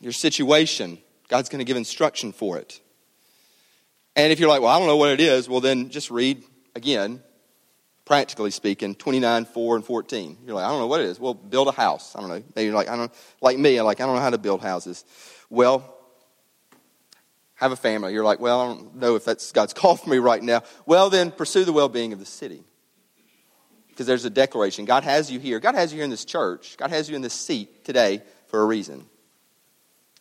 Your 0.00 0.12
situation, 0.12 0.98
God's 1.28 1.48
going 1.48 1.60
to 1.60 1.64
give 1.64 1.76
instruction 1.76 2.32
for 2.32 2.58
it. 2.58 2.80
And 4.16 4.32
if 4.32 4.40
you're 4.40 4.48
like, 4.48 4.60
well, 4.60 4.74
I 4.74 4.78
don't 4.78 4.88
know 4.88 4.96
what 4.96 5.10
it 5.10 5.20
is, 5.20 5.48
well, 5.48 5.60
then 5.60 5.90
just 5.90 6.10
read 6.10 6.42
again, 6.74 7.22
practically 8.04 8.50
speaking, 8.50 8.96
29, 8.96 9.44
4, 9.44 9.76
and 9.76 9.84
14. 9.84 10.38
You're 10.44 10.56
like, 10.56 10.64
I 10.64 10.68
don't 10.68 10.80
know 10.80 10.88
what 10.88 11.00
it 11.00 11.06
is. 11.06 11.20
Well, 11.20 11.34
build 11.34 11.68
a 11.68 11.72
house. 11.72 12.16
I 12.16 12.20
don't 12.20 12.28
know. 12.28 12.42
Maybe 12.56 12.66
you're 12.66 12.74
like, 12.74 12.88
I 12.88 12.96
don't, 12.96 13.12
like 13.40 13.56
me, 13.56 13.76
I'm 13.76 13.86
like, 13.86 14.00
I 14.00 14.06
don't 14.06 14.16
know 14.16 14.22
how 14.22 14.30
to 14.30 14.38
build 14.38 14.62
houses. 14.62 15.04
Well, 15.48 15.96
have 17.54 17.70
a 17.70 17.76
family. 17.76 18.14
You're 18.14 18.24
like, 18.24 18.40
well, 18.40 18.60
I 18.60 18.66
don't 18.66 18.96
know 18.96 19.14
if 19.14 19.24
that's 19.24 19.52
God's 19.52 19.74
call 19.74 19.94
for 19.96 20.10
me 20.10 20.18
right 20.18 20.42
now. 20.42 20.64
Well, 20.86 21.08
then 21.08 21.30
pursue 21.30 21.64
the 21.64 21.72
well 21.72 21.88
being 21.88 22.12
of 22.12 22.18
the 22.18 22.26
city. 22.26 22.64
Because 24.00 24.06
there's 24.06 24.24
a 24.24 24.30
declaration. 24.30 24.86
God 24.86 25.04
has 25.04 25.30
you 25.30 25.38
here. 25.38 25.60
God 25.60 25.74
has 25.74 25.92
you 25.92 25.96
here 25.96 26.04
in 26.04 26.10
this 26.10 26.24
church. 26.24 26.78
God 26.78 26.88
has 26.88 27.10
you 27.10 27.16
in 27.16 27.20
this 27.20 27.34
seat 27.34 27.84
today 27.84 28.22
for 28.46 28.62
a 28.62 28.64
reason. 28.64 29.04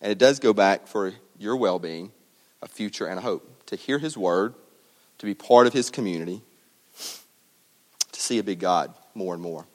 And 0.02 0.12
it 0.12 0.18
does 0.18 0.40
go 0.40 0.52
back 0.52 0.86
for 0.86 1.14
your 1.38 1.56
well 1.56 1.80
being, 1.80 2.12
a 2.62 2.68
future, 2.68 3.08
and 3.08 3.18
a 3.18 3.22
hope. 3.22 3.68
To 3.68 3.78
hear 3.78 3.98
His 3.98 4.18
word, 4.18 4.54
to 5.20 5.26
be 5.26 5.34
part 5.34 5.66
of 5.66 5.72
His 5.72 5.90
community, 5.90 6.42
to 8.12 8.20
see 8.20 8.38
a 8.38 8.44
big 8.44 8.60
God 8.60 8.94
more 9.16 9.34
and 9.34 9.42
more. 9.42 9.66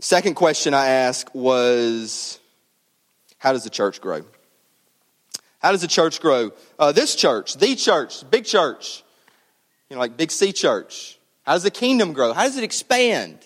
Second 0.00 0.34
question 0.34 0.74
I 0.74 0.88
asked 0.88 1.32
was 1.32 2.40
how 3.38 3.52
does 3.52 3.62
the 3.62 3.70
church 3.70 4.00
grow? 4.00 4.22
How 5.60 5.70
does 5.70 5.82
the 5.82 5.86
church 5.86 6.20
grow? 6.20 6.50
Uh, 6.80 6.90
this 6.90 7.14
church, 7.14 7.54
the 7.54 7.76
church, 7.76 8.28
big 8.28 8.44
church, 8.44 9.04
you 9.88 9.94
know, 9.94 10.00
like 10.00 10.16
Big 10.16 10.32
C 10.32 10.52
church. 10.52 11.16
How 11.44 11.54
does 11.54 11.62
the 11.62 11.70
kingdom 11.70 12.12
grow? 12.12 12.32
How 12.32 12.44
does 12.44 12.56
it 12.56 12.64
expand? 12.64 13.38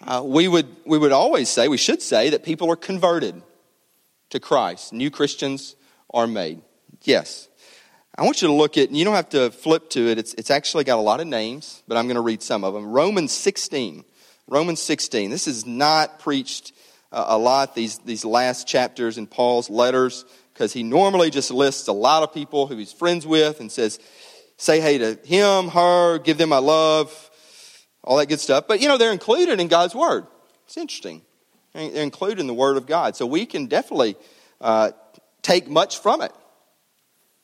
Uh, 0.00 0.22
we, 0.24 0.48
would, 0.48 0.66
we 0.84 0.98
would 0.98 1.12
always 1.12 1.48
say, 1.48 1.68
we 1.68 1.76
should 1.76 2.02
say, 2.02 2.30
that 2.30 2.44
people 2.44 2.70
are 2.70 2.76
converted 2.76 3.40
to 4.30 4.40
Christ. 4.40 4.92
New 4.92 5.10
Christians 5.10 5.76
are 6.12 6.26
made. 6.26 6.60
Yes. 7.02 7.48
I 8.16 8.22
want 8.22 8.42
you 8.42 8.48
to 8.48 8.54
look 8.54 8.76
at, 8.76 8.88
and 8.88 8.96
you 8.96 9.04
don't 9.04 9.14
have 9.14 9.30
to 9.30 9.50
flip 9.50 9.90
to 9.90 10.08
it, 10.08 10.18
it's, 10.18 10.34
it's 10.34 10.50
actually 10.50 10.84
got 10.84 10.98
a 10.98 11.02
lot 11.02 11.20
of 11.20 11.26
names, 11.26 11.82
but 11.88 11.96
I'm 11.96 12.06
going 12.06 12.16
to 12.16 12.20
read 12.20 12.42
some 12.42 12.64
of 12.64 12.74
them. 12.74 12.86
Romans 12.86 13.32
16. 13.32 14.04
Romans 14.46 14.82
16. 14.82 15.30
This 15.30 15.48
is 15.48 15.64
not 15.64 16.18
preached 16.18 16.72
uh, 17.10 17.24
a 17.28 17.38
lot, 17.38 17.74
these, 17.74 17.98
these 18.00 18.24
last 18.24 18.68
chapters 18.68 19.18
in 19.18 19.26
Paul's 19.26 19.70
letters 19.70 20.24
because 20.52 20.72
he 20.72 20.82
normally 20.82 21.30
just 21.30 21.50
lists 21.50 21.88
a 21.88 21.92
lot 21.92 22.22
of 22.22 22.32
people 22.32 22.66
who 22.66 22.76
he's 22.76 22.92
friends 22.92 23.26
with 23.26 23.58
and 23.60 23.72
says, 23.72 23.98
say 24.56 24.80
hey 24.80 24.98
to 24.98 25.18
him, 25.24 25.68
her, 25.68 26.18
give 26.18 26.38
them 26.38 26.48
my 26.48 26.58
love, 26.58 27.30
all 28.02 28.16
that 28.18 28.26
good 28.26 28.40
stuff. 28.40 28.66
But, 28.68 28.80
you 28.80 28.88
know, 28.88 28.98
they're 28.98 29.12
included 29.12 29.60
in 29.60 29.68
God's 29.68 29.94
Word. 29.94 30.26
It's 30.66 30.76
interesting. 30.76 31.22
They're 31.72 32.02
included 32.02 32.40
in 32.40 32.46
the 32.46 32.54
Word 32.54 32.76
of 32.76 32.86
God. 32.86 33.16
So 33.16 33.26
we 33.26 33.46
can 33.46 33.66
definitely 33.66 34.16
uh, 34.60 34.92
take 35.42 35.68
much 35.68 35.98
from 35.98 36.22
it. 36.22 36.32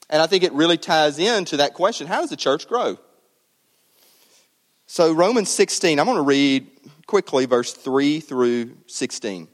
And 0.09 0.21
I 0.21 0.27
think 0.27 0.45
it 0.45 0.53
really 0.53 0.77
ties 0.77 1.19
into 1.19 1.59
that 1.59 1.75
question 1.75 2.07
how 2.07 2.21
does 2.21 2.31
the 2.31 2.37
church 2.37 2.69
grow? 2.69 2.99
So, 4.87 5.13
Romans 5.13 5.49
16, 5.49 6.01
I'm 6.01 6.07
going 6.07 6.17
to 6.17 6.23
read 6.23 6.67
quickly 7.07 7.47
verse 7.47 7.73
3 7.73 8.19
through 8.19 8.77
16. 8.89 9.47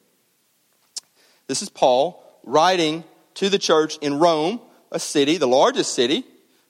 This 1.47 1.61
is 1.61 1.69
Paul 1.69 2.25
writing 2.43 3.05
to 3.35 3.51
the 3.51 3.59
church 3.59 3.99
in 3.99 4.19
Rome, 4.19 4.61
a 4.91 4.99
city, 4.99 5.37
the 5.37 5.47
largest 5.47 5.95
city 5.95 6.25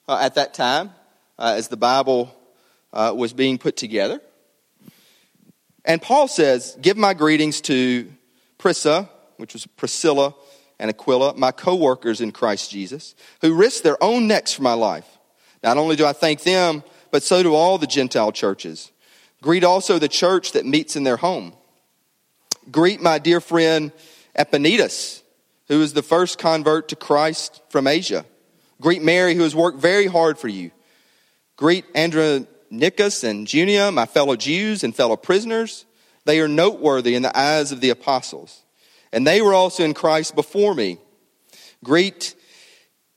uh, 0.08 0.18
at 0.20 0.34
that 0.34 0.54
time, 0.54 0.90
uh, 1.38 1.54
as 1.56 1.68
the 1.68 1.76
Bible 1.76 2.34
uh, 2.92 3.12
was 3.16 3.32
being 3.32 3.58
put 3.58 3.76
together. 3.76 4.20
And 5.84 6.00
Paul 6.02 6.28
says, 6.28 6.76
Give 6.80 6.96
my 6.96 7.14
greetings 7.14 7.60
to 7.62 8.10
Prisca, 8.58 9.08
which 9.36 9.52
was 9.52 9.66
Priscilla 9.66 10.34
and 10.78 10.90
Aquila, 10.90 11.36
my 11.36 11.52
co 11.52 11.76
workers 11.76 12.20
in 12.20 12.32
Christ 12.32 12.70
Jesus, 12.70 13.14
who 13.40 13.54
risked 13.54 13.84
their 13.84 14.02
own 14.02 14.26
necks 14.26 14.52
for 14.52 14.62
my 14.62 14.74
life. 14.74 15.06
Not 15.62 15.78
only 15.78 15.96
do 15.96 16.06
I 16.06 16.12
thank 16.12 16.42
them, 16.42 16.82
but 17.10 17.22
so 17.22 17.42
do 17.42 17.54
all 17.54 17.78
the 17.78 17.86
Gentile 17.86 18.32
churches. 18.32 18.92
Greet 19.42 19.64
also 19.64 19.98
the 19.98 20.08
church 20.08 20.52
that 20.52 20.66
meets 20.66 20.96
in 20.96 21.04
their 21.04 21.16
home. 21.16 21.52
Greet 22.70 23.00
my 23.00 23.18
dear 23.18 23.40
friend 23.40 23.92
Epaenetus 24.36 25.22
who 25.68 25.82
is 25.82 25.92
the 25.92 26.02
first 26.02 26.38
convert 26.38 26.88
to 26.88 26.96
Christ 26.96 27.62
from 27.68 27.86
Asia. 27.86 28.24
Greet 28.80 29.02
Mary, 29.02 29.34
who 29.34 29.42
has 29.42 29.54
worked 29.54 29.78
very 29.78 30.06
hard 30.06 30.38
for 30.38 30.48
you. 30.48 30.70
Greet 31.56 31.84
Andronicus 31.94 33.24
and 33.24 33.52
Junia, 33.52 33.90
my 33.90 34.06
fellow 34.06 34.36
Jews 34.36 34.84
and 34.84 34.94
fellow 34.94 35.16
prisoners. 35.16 35.86
They 36.24 36.40
are 36.40 36.48
noteworthy 36.48 37.14
in 37.14 37.22
the 37.22 37.36
eyes 37.38 37.72
of 37.72 37.80
the 37.80 37.90
apostles. 37.90 38.62
And 39.12 39.26
they 39.26 39.40
were 39.40 39.54
also 39.54 39.84
in 39.84 39.94
Christ 39.94 40.34
before 40.34 40.74
me. 40.74 40.98
Greet 41.82 42.34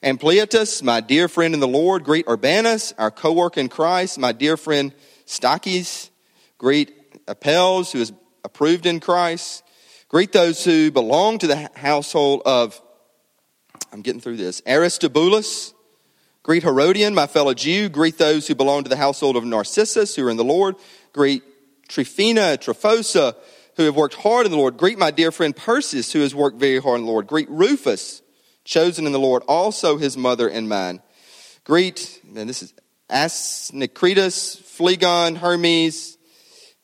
Ampliatus, 0.02 0.82
my 0.82 1.02
dear 1.02 1.28
friend 1.28 1.54
in 1.54 1.60
the 1.60 1.68
Lord. 1.68 2.04
Greet 2.04 2.28
Urbanus, 2.28 2.94
our 2.98 3.12
co 3.12 3.34
worker 3.34 3.60
in 3.60 3.68
Christ. 3.68 4.18
My 4.18 4.32
dear 4.32 4.56
friend 4.56 4.94
Stachys. 5.26 6.10
Greet 6.58 6.94
Apelles, 7.28 7.92
who 7.92 8.00
is 8.00 8.14
approved 8.44 8.86
in 8.86 9.00
Christ. 9.00 9.64
Greet 10.08 10.32
those 10.32 10.64
who 10.64 10.92
belong 10.92 11.38
to 11.40 11.48
the 11.48 11.70
household 11.76 12.42
of, 12.46 12.82
I'm 13.92 14.02
getting 14.02 14.22
through 14.22 14.38
this, 14.38 14.62
Aristobulus. 14.68 15.74
Greet 16.44 16.64
Herodian, 16.64 17.14
my 17.14 17.28
fellow 17.28 17.54
Jew. 17.54 17.90
Greet 17.90 18.18
those 18.18 18.48
who 18.48 18.56
belong 18.56 18.84
to 18.84 18.90
the 18.90 18.96
household 18.96 19.36
of 19.36 19.44
Narcissus, 19.44 20.16
who 20.16 20.26
are 20.26 20.30
in 20.30 20.38
the 20.38 20.44
Lord. 20.44 20.76
Greet 21.12 21.44
Tryphena, 21.88 22.58
Tryphosa, 22.58 23.36
who 23.76 23.84
have 23.84 23.96
worked 23.96 24.16
hard 24.16 24.46
in 24.46 24.52
the 24.52 24.58
Lord. 24.58 24.78
Greet 24.78 24.98
my 24.98 25.12
dear 25.12 25.32
friend 25.32 25.56
Persis, 25.56 26.12
who 26.12 26.22
has 26.22 26.36
worked 26.36 26.58
very 26.58 26.80
hard 26.80 27.00
in 27.00 27.06
the 27.06 27.12
Lord. 27.12 27.28
Greet 27.28 27.50
Rufus, 27.50 28.22
chosen 28.64 29.06
in 29.06 29.12
the 29.12 29.20
Lord, 29.20 29.44
also 29.48 29.98
his 29.98 30.16
mother 30.16 30.48
and 30.48 30.70
mine. 30.70 31.02
Greet, 31.64 32.22
and 32.36 32.48
this 32.48 32.62
is 32.62 32.74
Asyncritus, 33.10 34.62
Phlegon, 34.62 35.36
Hermes, 35.36 36.18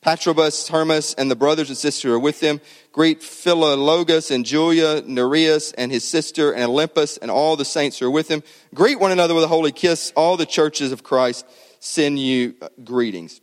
Patrobus, 0.04 0.70
Hermas, 0.70 1.16
and 1.16 1.32
the 1.32 1.36
brothers 1.36 1.70
and 1.70 1.78
sisters 1.78 2.04
who 2.04 2.14
are 2.14 2.20
with 2.20 2.40
them. 2.40 2.62
Greet 2.96 3.20
Philologus 3.20 4.32
and 4.32 4.46
Julia, 4.46 5.02
Nereus 5.06 5.74
and 5.74 5.92
his 5.92 6.06
sister, 6.06 6.54
and 6.54 6.64
Olympas, 6.64 7.20
and 7.22 7.30
all 7.30 7.58
the 7.58 7.66
saints 7.66 8.00
who 8.00 8.06
are 8.06 8.10
with 8.10 8.30
him. 8.30 8.42
Greet 8.74 9.02
one 9.02 9.12
another 9.12 9.36
with 9.36 9.44
a 9.44 9.50
holy 9.50 9.74
kiss. 9.74 10.14
All 10.16 10.38
the 10.38 10.46
churches 10.46 10.94
of 10.94 11.04
Christ 11.04 11.46
send 11.82 12.18
you 12.20 12.56
greetings. 12.86 13.42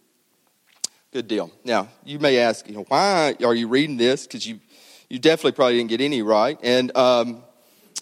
Good 1.13 1.29
deal. 1.29 1.53
Now, 1.65 1.89
you 2.03 2.19
may 2.19 2.39
ask, 2.39 2.67
you 2.67 2.75
know, 2.75 2.87
why 2.89 3.37
are 3.45 3.55
you 3.55 3.69
reading 3.69 3.99
this? 3.99 4.27
Because 4.27 4.47
you, 4.47 4.59
you 5.11 5.19
definitely 5.19 5.53
probably 5.53 5.77
didn't 5.77 5.91
get 5.91 6.01
any 6.01 6.23
right. 6.23 6.59
And, 6.63 6.97
um, 6.97 7.45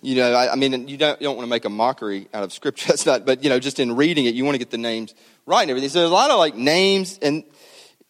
you 0.02 0.14
know, 0.14 0.33
I, 0.33 0.52
I 0.52 0.54
mean, 0.54 0.87
you 0.87 0.97
don't, 0.97 1.21
you 1.21 1.26
don't 1.26 1.35
want 1.35 1.49
to 1.49 1.50
make 1.50 1.64
a 1.64 1.69
mockery 1.69 2.28
out 2.33 2.45
of 2.45 2.52
scripture. 2.52 2.87
That's 2.90 3.07
not, 3.07 3.26
but, 3.26 3.42
you 3.42 3.50
know, 3.50 3.59
just 3.59 3.80
in 3.80 3.97
reading 3.97 4.26
it, 4.26 4.37
you 4.37 4.45
want 4.45 4.54
to 4.54 4.61
get 4.61 4.71
the 4.71 4.78
names 4.78 5.16
right 5.47 5.62
and 5.62 5.71
everything. 5.73 5.90
So 5.90 5.99
there's 5.99 6.12
a 6.12 6.14
lot 6.14 6.30
of 6.30 6.38
like 6.38 6.54
names, 6.54 7.19
and 7.21 7.42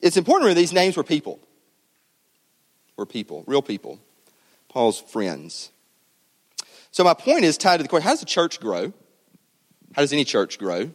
it's 0.03 0.19
important 0.19 0.55
these 0.55 0.75
names 0.75 0.99
were 0.99 1.05
people. 1.05 1.41
Were 3.01 3.07
people, 3.07 3.45
real 3.47 3.63
people. 3.63 3.99
Paul's 4.69 5.01
friends. 5.01 5.71
So 6.91 7.03
my 7.03 7.15
point 7.15 7.45
is 7.45 7.57
tied 7.57 7.79
to 7.79 7.83
the 7.83 7.89
question 7.89 8.05
how 8.05 8.11
does 8.11 8.21
the 8.21 8.27
church 8.27 8.61
grow? 8.61 8.93
How 9.95 10.03
does 10.03 10.13
any 10.13 10.27
church 10.27 10.59
grow? 10.59 10.91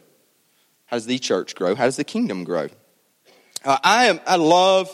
How 0.84 0.96
does 0.98 1.06
the 1.06 1.18
church 1.18 1.56
grow? 1.56 1.74
How 1.74 1.86
does 1.86 1.96
the 1.96 2.04
kingdom 2.04 2.44
grow? 2.44 2.68
Uh, 3.64 3.78
I, 3.82 4.06
am, 4.06 4.20
I 4.24 4.36
love 4.36 4.88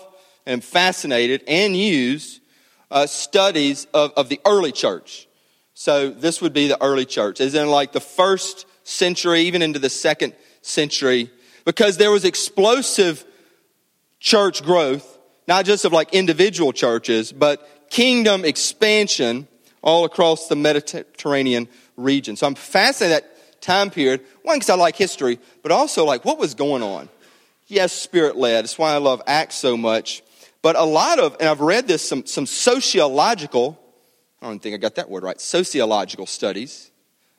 and 0.47 0.54
am 0.54 0.61
fascinated 0.62 1.45
and 1.47 1.76
use 1.76 2.40
uh, 2.90 3.07
studies 3.07 3.87
of, 3.92 4.12
of 4.16 4.31
the 4.31 4.40
early 4.47 4.73
church. 4.73 5.28
So 5.75 6.09
this 6.09 6.40
would 6.40 6.54
be 6.54 6.66
the 6.66 6.83
early 6.83 7.04
church, 7.04 7.42
as 7.42 7.54
in 7.54 7.69
like 7.69 7.92
the 7.92 8.00
first 8.00 8.64
century, 8.85 9.42
even 9.42 9.61
into 9.61 9.78
the 9.78 9.90
second 9.90 10.35
century, 10.62 11.31
because 11.66 11.99
there 11.99 12.11
was 12.11 12.25
explosive 12.25 13.23
church 14.19 14.62
growth, 14.62 15.19
not 15.46 15.64
just 15.64 15.84
of 15.84 15.92
like 15.92 16.12
individual 16.12 16.72
churches, 16.72 17.32
but 17.32 17.88
kingdom 17.90 18.44
expansion 18.44 19.49
all 19.82 20.04
across 20.04 20.49
the 20.49 20.56
Mediterranean 20.56 21.68
region. 21.96 22.37
So 22.37 22.46
I'm 22.46 22.54
fascinated 22.54 23.25
that 23.25 23.61
time 23.61 23.90
period, 23.90 24.22
one, 24.42 24.56
because 24.56 24.70
I 24.70 24.75
like 24.75 24.96
history, 24.96 25.38
but 25.62 25.72
also 25.72 26.04
like 26.04 26.25
what 26.25 26.38
was 26.38 26.54
going 26.54 26.82
on 26.82 27.08
yes, 27.72 27.92
spirit 27.92 28.37
led. 28.37 28.64
That's 28.64 28.78
why 28.78 28.92
I 28.92 28.99
love 28.99 29.22
Acts 29.26 29.56
so 29.56 29.76
much. 29.76 30.22
But 30.61 30.76
a 30.76 30.84
lot 30.84 31.18
of, 31.18 31.37
and 31.40 31.49
I've 31.49 31.61
read 31.61 31.88
this, 31.88 32.06
some, 32.06 32.26
some 32.26 32.46
sociological, 32.46 33.78
I 34.40 34.46
don't 34.46 34.61
think 34.61 34.75
I 34.75 34.78
got 34.78 34.96
that 34.96 35.11
word 35.11 35.25
right, 35.25 35.40
sociological 35.40 36.26
studies 36.26 36.90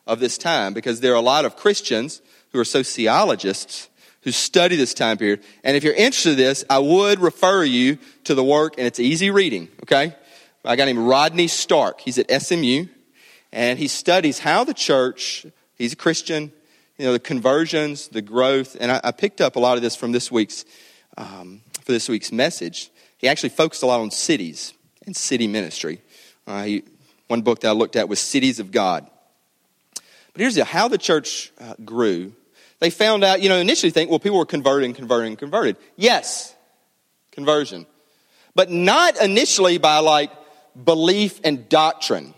of 0.06 0.20
this 0.20 0.38
time, 0.38 0.74
because 0.74 1.00
there 1.00 1.14
are 1.14 1.18
a 1.18 1.22
lot 1.22 1.46
of 1.46 1.56
Christians 1.56 2.22
who 2.52 2.60
are 2.60 2.66
sociologists 2.66 3.90
who 4.24 4.32
study 4.32 4.76
this 4.76 4.94
time 4.94 5.18
period. 5.18 5.44
And 5.64 5.76
if 5.76 5.84
you're 5.84 5.94
interested 5.94 6.32
in 6.32 6.38
this, 6.38 6.64
I 6.70 6.80
would 6.80 7.20
refer 7.20 7.64
you 7.64 7.98
to 8.26 8.36
the 8.36 8.44
work, 8.44 8.76
and 8.78 8.88
it's 8.88 9.00
easy 9.00 9.30
reading, 9.32 9.70
okay? 9.84 10.16
I 10.66 10.76
got 10.76 10.88
him 10.88 11.06
Rodney 11.06 11.48
Stark. 11.48 12.00
He's 12.00 12.18
at 12.18 12.42
SMU, 12.42 12.86
and 13.52 13.78
he 13.78 13.88
studies 13.88 14.40
how 14.40 14.64
the 14.64 14.74
church, 14.74 15.46
he's 15.76 15.94
a 15.94 15.98
Christian, 15.98 16.52
you 16.98 17.06
know, 17.06 17.14
the 17.14 17.20
conversions, 17.20 18.08
the 18.08 18.22
growth. 18.22 18.78
And 18.80 18.92
I, 18.92 19.02
I 19.04 19.12
picked 19.12 19.42
up 19.42 19.56
a 19.56 19.60
lot 19.60 19.76
of 19.78 19.84
this 19.84 19.96
from 19.96 20.12
this 20.12 20.32
week's, 20.32 20.64
um, 21.18 21.62
for 21.84 21.92
this 21.92 22.08
week's 22.08 22.32
message. 22.32 22.90
He 23.18 23.28
actually 23.28 23.50
focused 23.50 23.84
a 23.84 23.86
lot 23.86 24.00
on 24.00 24.12
cities 24.12 24.74
and 25.06 25.16
city 25.16 25.48
ministry. 25.48 26.02
Uh, 26.48 26.64
he, 26.64 26.84
one 27.28 27.42
book 27.42 27.62
that 27.62 27.70
I 27.70 27.72
looked 27.72 27.96
at 27.96 28.08
was 28.08 28.20
Cities 28.20 28.60
of 28.60 28.72
God. 28.72 29.10
But 29.96 30.42
here's 30.42 30.56
the, 30.56 30.66
how 30.66 30.88
the 30.88 30.98
church 30.98 31.52
uh, 31.60 31.76
grew. 31.84 32.34
They 32.84 32.90
found 32.90 33.24
out, 33.24 33.42
you 33.42 33.48
know, 33.48 33.60
initially 33.60 33.92
think, 33.92 34.10
well, 34.10 34.20
people 34.20 34.38
were 34.38 34.46
converting, 34.46 34.94
converting, 34.94 35.38
converted. 35.38 35.78
Yes, 35.96 36.54
conversion. 37.32 37.86
But 38.56 38.72
not 38.72 39.16
initially 39.22 39.78
by 39.78 40.00
like 40.00 40.32
belief 40.84 41.40
and 41.46 41.70
doctrine. 41.70 42.34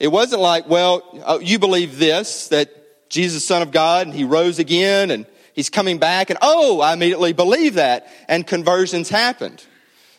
It 0.00 0.08
wasn't 0.08 0.42
like, 0.42 0.68
well, 0.68 1.04
uh, 1.24 1.38
you 1.40 1.60
believe 1.60 2.00
this, 2.00 2.48
that 2.48 3.08
Jesus, 3.10 3.44
Son 3.44 3.62
of 3.62 3.70
God, 3.70 4.08
and 4.08 4.16
he 4.16 4.24
rose 4.24 4.58
again, 4.58 5.12
and 5.12 5.24
he's 5.52 5.70
coming 5.70 5.98
back, 5.98 6.30
and 6.30 6.38
oh, 6.42 6.80
I 6.80 6.92
immediately 6.92 7.32
believe 7.32 7.74
that, 7.74 8.08
and 8.26 8.44
conversions 8.44 9.08
happened. 9.08 9.64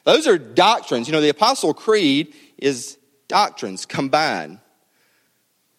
Those 0.06 0.28
are 0.28 0.38
doctrines. 0.38 1.10
You 1.10 1.12
know, 1.12 1.20
the 1.20 1.28
Apostle 1.28 1.74
Creed 1.74 2.34
is 2.58 2.98
doctrines 3.28 3.86
combined. 3.86 4.60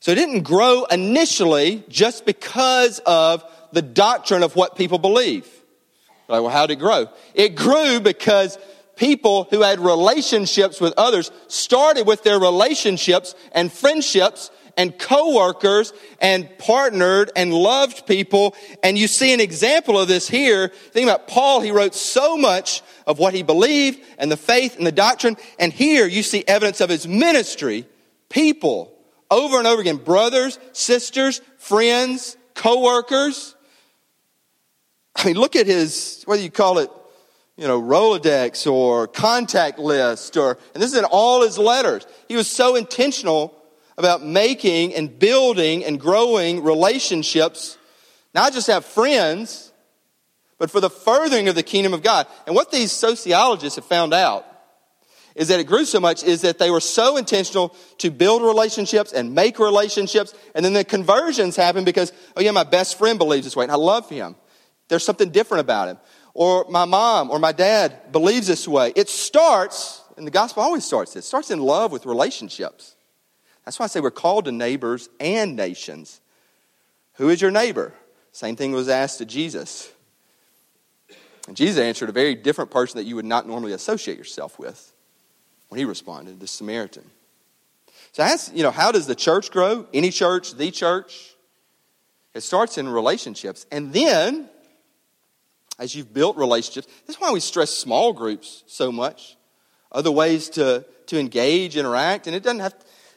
So 0.00 0.12
it 0.12 0.14
didn't 0.14 0.42
grow 0.42 0.84
initially 0.86 1.84
just 1.88 2.24
because 2.24 3.00
of 3.00 3.44
the 3.72 3.82
doctrine 3.82 4.42
of 4.42 4.56
what 4.56 4.74
people 4.74 4.98
believe. 4.98 5.46
Like, 6.26 6.42
well, 6.42 6.50
how 6.50 6.66
did 6.66 6.78
it 6.78 6.80
grow? 6.80 7.08
It 7.34 7.54
grew 7.54 8.00
because 8.00 8.58
people 8.96 9.44
who 9.50 9.62
had 9.62 9.78
relationships 9.78 10.80
with 10.80 10.94
others 10.96 11.30
started 11.48 12.06
with 12.06 12.22
their 12.22 12.38
relationships 12.38 13.34
and 13.52 13.70
friendships 13.70 14.50
and 14.76 14.98
coworkers 14.98 15.92
and 16.20 16.48
partnered 16.58 17.30
and 17.36 17.52
loved 17.52 18.06
people. 18.06 18.54
And 18.82 18.96
you 18.96 19.06
see 19.06 19.34
an 19.34 19.40
example 19.40 19.98
of 19.98 20.08
this 20.08 20.28
here. 20.28 20.68
Think 20.68 21.08
about 21.08 21.28
Paul. 21.28 21.60
He 21.60 21.72
wrote 21.72 21.94
so 21.94 22.38
much 22.38 22.82
of 23.06 23.18
what 23.18 23.34
he 23.34 23.42
believed 23.42 24.00
and 24.16 24.32
the 24.32 24.36
faith 24.38 24.78
and 24.78 24.86
the 24.86 24.92
doctrine. 24.92 25.36
And 25.58 25.72
here 25.72 26.06
you 26.06 26.22
see 26.22 26.44
evidence 26.46 26.80
of 26.80 26.88
his 26.88 27.06
ministry. 27.06 27.86
People 28.30 28.89
over 29.30 29.58
and 29.58 29.66
over 29.66 29.80
again, 29.80 29.96
brothers, 29.96 30.58
sisters, 30.72 31.40
friends, 31.58 32.36
coworkers. 32.54 33.54
I 35.16 35.26
mean, 35.26 35.36
look 35.36 35.56
at 35.56 35.66
his, 35.66 36.22
whether 36.24 36.42
you 36.42 36.50
call 36.50 36.78
it, 36.78 36.90
you 37.56 37.66
know, 37.66 37.80
Rolodex 37.80 38.70
or 38.70 39.06
contact 39.06 39.78
list 39.78 40.36
or, 40.36 40.58
and 40.74 40.82
this 40.82 40.92
is 40.92 40.98
in 40.98 41.04
all 41.04 41.42
his 41.42 41.58
letters. 41.58 42.06
He 42.28 42.36
was 42.36 42.48
so 42.48 42.74
intentional 42.74 43.54
about 43.98 44.24
making 44.24 44.94
and 44.94 45.18
building 45.18 45.84
and 45.84 46.00
growing 46.00 46.62
relationships, 46.62 47.76
not 48.34 48.52
just 48.52 48.66
have 48.68 48.84
friends, 48.84 49.72
but 50.58 50.70
for 50.70 50.80
the 50.80 50.90
furthering 50.90 51.48
of 51.48 51.54
the 51.54 51.62
kingdom 51.62 51.92
of 51.92 52.02
God. 52.02 52.26
And 52.46 52.56
what 52.56 52.70
these 52.72 52.92
sociologists 52.92 53.76
have 53.76 53.84
found 53.84 54.14
out 54.14 54.46
is 55.40 55.48
that 55.48 55.58
it 55.58 55.64
grew 55.64 55.86
so 55.86 55.98
much 55.98 56.22
is 56.22 56.42
that 56.42 56.58
they 56.58 56.70
were 56.70 56.80
so 56.80 57.16
intentional 57.16 57.74
to 57.96 58.10
build 58.10 58.42
relationships 58.42 59.10
and 59.10 59.34
make 59.34 59.58
relationships, 59.58 60.34
and 60.54 60.62
then 60.62 60.74
the 60.74 60.84
conversions 60.84 61.56
happen 61.56 61.82
because, 61.82 62.12
oh 62.36 62.42
yeah, 62.42 62.50
my 62.50 62.62
best 62.62 62.98
friend 62.98 63.18
believes 63.18 63.46
this 63.46 63.56
way, 63.56 63.64
and 63.64 63.72
I 63.72 63.76
love 63.76 64.06
him. 64.10 64.36
There's 64.88 65.02
something 65.02 65.30
different 65.30 65.62
about 65.62 65.88
him. 65.88 65.98
Or 66.34 66.66
my 66.68 66.84
mom 66.84 67.30
or 67.30 67.38
my 67.38 67.52
dad 67.52 68.12
believes 68.12 68.48
this 68.48 68.68
way. 68.68 68.92
It 68.94 69.08
starts, 69.08 70.02
and 70.18 70.26
the 70.26 70.30
gospel 70.30 70.62
always 70.62 70.84
starts 70.84 71.14
this, 71.14 71.24
starts 71.24 71.50
in 71.50 71.58
love 71.58 71.90
with 71.90 72.04
relationships. 72.04 72.94
That's 73.64 73.78
why 73.78 73.84
I 73.84 73.88
say 73.88 74.00
we're 74.00 74.10
called 74.10 74.44
to 74.44 74.52
neighbors 74.52 75.08
and 75.20 75.56
nations. 75.56 76.20
Who 77.14 77.30
is 77.30 77.40
your 77.40 77.50
neighbor? 77.50 77.94
Same 78.32 78.56
thing 78.56 78.72
was 78.72 78.90
asked 78.90 79.16
to 79.18 79.24
Jesus. 79.24 79.90
And 81.48 81.56
Jesus 81.56 81.78
answered 81.78 82.10
a 82.10 82.12
very 82.12 82.34
different 82.34 82.70
person 82.70 82.98
that 82.98 83.04
you 83.04 83.16
would 83.16 83.24
not 83.24 83.48
normally 83.48 83.72
associate 83.72 84.18
yourself 84.18 84.58
with 84.58 84.92
when 85.70 85.78
he 85.78 85.86
responded, 85.86 86.38
the 86.38 86.46
Samaritan. 86.46 87.04
So 88.12 88.22
ask, 88.22 88.54
you 88.54 88.62
know, 88.62 88.70
how 88.70 88.92
does 88.92 89.06
the 89.06 89.14
church 89.14 89.50
grow? 89.50 89.86
Any 89.94 90.10
church, 90.10 90.54
the 90.54 90.70
church? 90.70 91.34
It 92.34 92.42
starts 92.42 92.76
in 92.76 92.88
relationships. 92.88 93.66
And 93.72 93.92
then, 93.92 94.48
as 95.78 95.94
you've 95.94 96.12
built 96.12 96.36
relationships, 96.36 96.88
that's 97.06 97.18
why 97.18 97.32
we 97.32 97.40
stress 97.40 97.70
small 97.70 98.12
groups 98.12 98.64
so 98.66 98.92
much. 98.92 99.36
Other 99.90 100.10
ways 100.10 100.50
to, 100.50 100.84
to 101.06 101.18
engage, 101.18 101.76
interact, 101.76 102.26
and 102.26 102.36
it 102.36 102.42
doesn't 102.42 102.60
have 102.60 102.74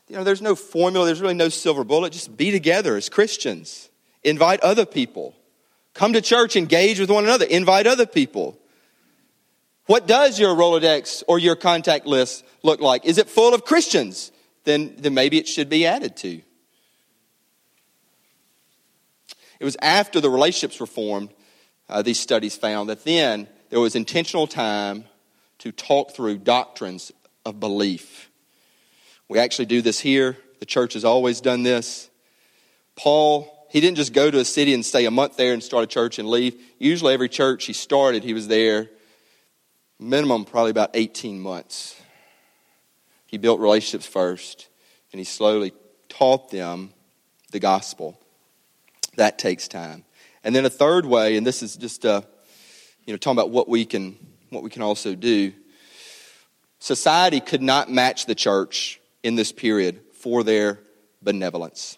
you 0.08 0.18
know, 0.18 0.24
there's 0.24 0.42
no 0.42 0.56
formula, 0.56 1.06
there's 1.06 1.22
really 1.22 1.34
no 1.34 1.50
silver 1.50 1.84
bullet. 1.84 2.14
Just 2.14 2.36
be 2.36 2.52
together 2.52 2.96
as 2.96 3.10
Christians. 3.10 3.90
Invite 4.24 4.60
other 4.60 4.86
people. 4.86 5.34
Come 5.94 6.14
to 6.14 6.22
church, 6.22 6.56
engage 6.56 7.00
with 7.00 7.10
one 7.10 7.24
another, 7.24 7.46
invite 7.46 7.88
other 7.88 8.06
people. 8.06 8.58
What 9.86 10.08
does 10.08 10.40
your 10.40 10.56
Rolodex 10.56 11.24
or 11.28 11.40
your 11.40 11.56
contact 11.56 12.06
list 12.06 12.46
look 12.62 12.80
like? 12.80 13.06
Is 13.06 13.18
it 13.18 13.30
full 13.30 13.54
of 13.54 13.66
Christians? 13.66 14.32
Then, 14.64 14.96
then 14.98 15.14
maybe 15.14 15.38
it 15.38 15.48
should 15.48 15.70
be 15.70 15.86
added 15.86 16.16
to. 16.18 16.42
It 19.60 19.66
was 19.66 19.76
after 19.82 20.22
the 20.22 20.30
relationships 20.30 20.80
were 20.80 20.86
formed, 20.86 21.34
uh, 21.90 22.02
these 22.02 22.20
studies 22.20 22.56
found 22.56 22.90
that 22.90 23.04
then 23.04 23.48
there 23.70 23.80
was 23.80 23.96
intentional 23.96 24.48
time 24.48 25.06
to 25.60 25.72
talk 25.72 26.16
through 26.16 26.38
doctrines 26.38 27.12
of 27.46 27.60
belief. 27.60 28.30
We 29.28 29.40
actually 29.40 29.66
do 29.66 29.82
this 29.82 30.00
here. 30.00 30.38
The 30.60 30.66
church 30.66 30.94
has 30.94 31.04
always 31.04 31.42
done 31.42 31.64
this. 31.64 32.10
Paul, 32.96 33.68
he 33.70 33.82
didn't 33.82 33.98
just 33.98 34.14
go 34.14 34.32
to 34.32 34.40
a 34.40 34.46
city 34.46 34.74
and 34.74 34.86
stay 34.86 35.06
a 35.06 35.12
month 35.12 35.36
there 35.36 35.54
and 35.54 35.62
start 35.62 35.84
a 35.84 35.88
church 35.88 36.20
and 36.20 36.30
leave. 36.30 36.56
Usually, 36.80 37.14
every 37.14 37.30
church 37.30 37.66
he 37.66 37.74
started, 37.74 38.24
he 38.24 38.34
was 38.34 38.48
there 38.48 38.90
minimum 40.04 40.46
probably 40.46 40.72
about 40.72 40.92
18 40.94 41.40
months. 41.40 42.00
He 43.26 43.38
built 43.38 43.60
relationships 43.60 44.06
first, 44.06 44.68
and 45.12 45.20
he 45.20 45.26
slowly 45.26 45.74
taught 46.10 46.52
them 46.52 46.94
the 47.52 47.60
gospel. 47.60 48.20
That 49.16 49.40
takes 49.40 49.68
time. 49.68 50.04
And 50.44 50.56
then 50.56 50.66
a 50.66 50.70
third 50.70 51.06
way, 51.06 51.38
and 51.38 51.48
this 51.48 51.64
is 51.64 51.76
just 51.76 52.06
uh, 52.06 52.22
you 53.06 53.14
know 53.14 53.18
talking 53.18 53.38
about 53.38 53.50
what 53.50 53.70
we 53.70 53.86
can 53.86 54.18
what 54.50 54.64
we 54.64 54.70
can 54.70 54.82
also 54.82 55.16
do. 55.16 55.54
Society 56.80 57.40
could 57.40 57.62
not 57.62 57.90
match 57.90 58.26
the 58.26 58.36
church 58.36 59.00
in 59.24 59.36
this 59.36 59.52
period 59.52 60.02
for 60.20 60.44
their 60.44 60.80
benevolence. 61.22 61.98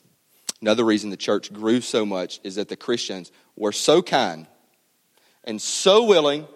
Another 0.61 0.85
reason 0.85 1.09
the 1.09 1.17
church 1.17 1.51
grew 1.51 1.81
so 1.81 2.05
much 2.05 2.39
is 2.43 2.55
that 2.55 2.69
the 2.69 2.77
Christians 2.77 3.31
were 3.55 3.71
so 3.71 4.01
kind 4.01 4.47
and 5.43 5.61
so 5.61 6.03
willing 6.03 6.47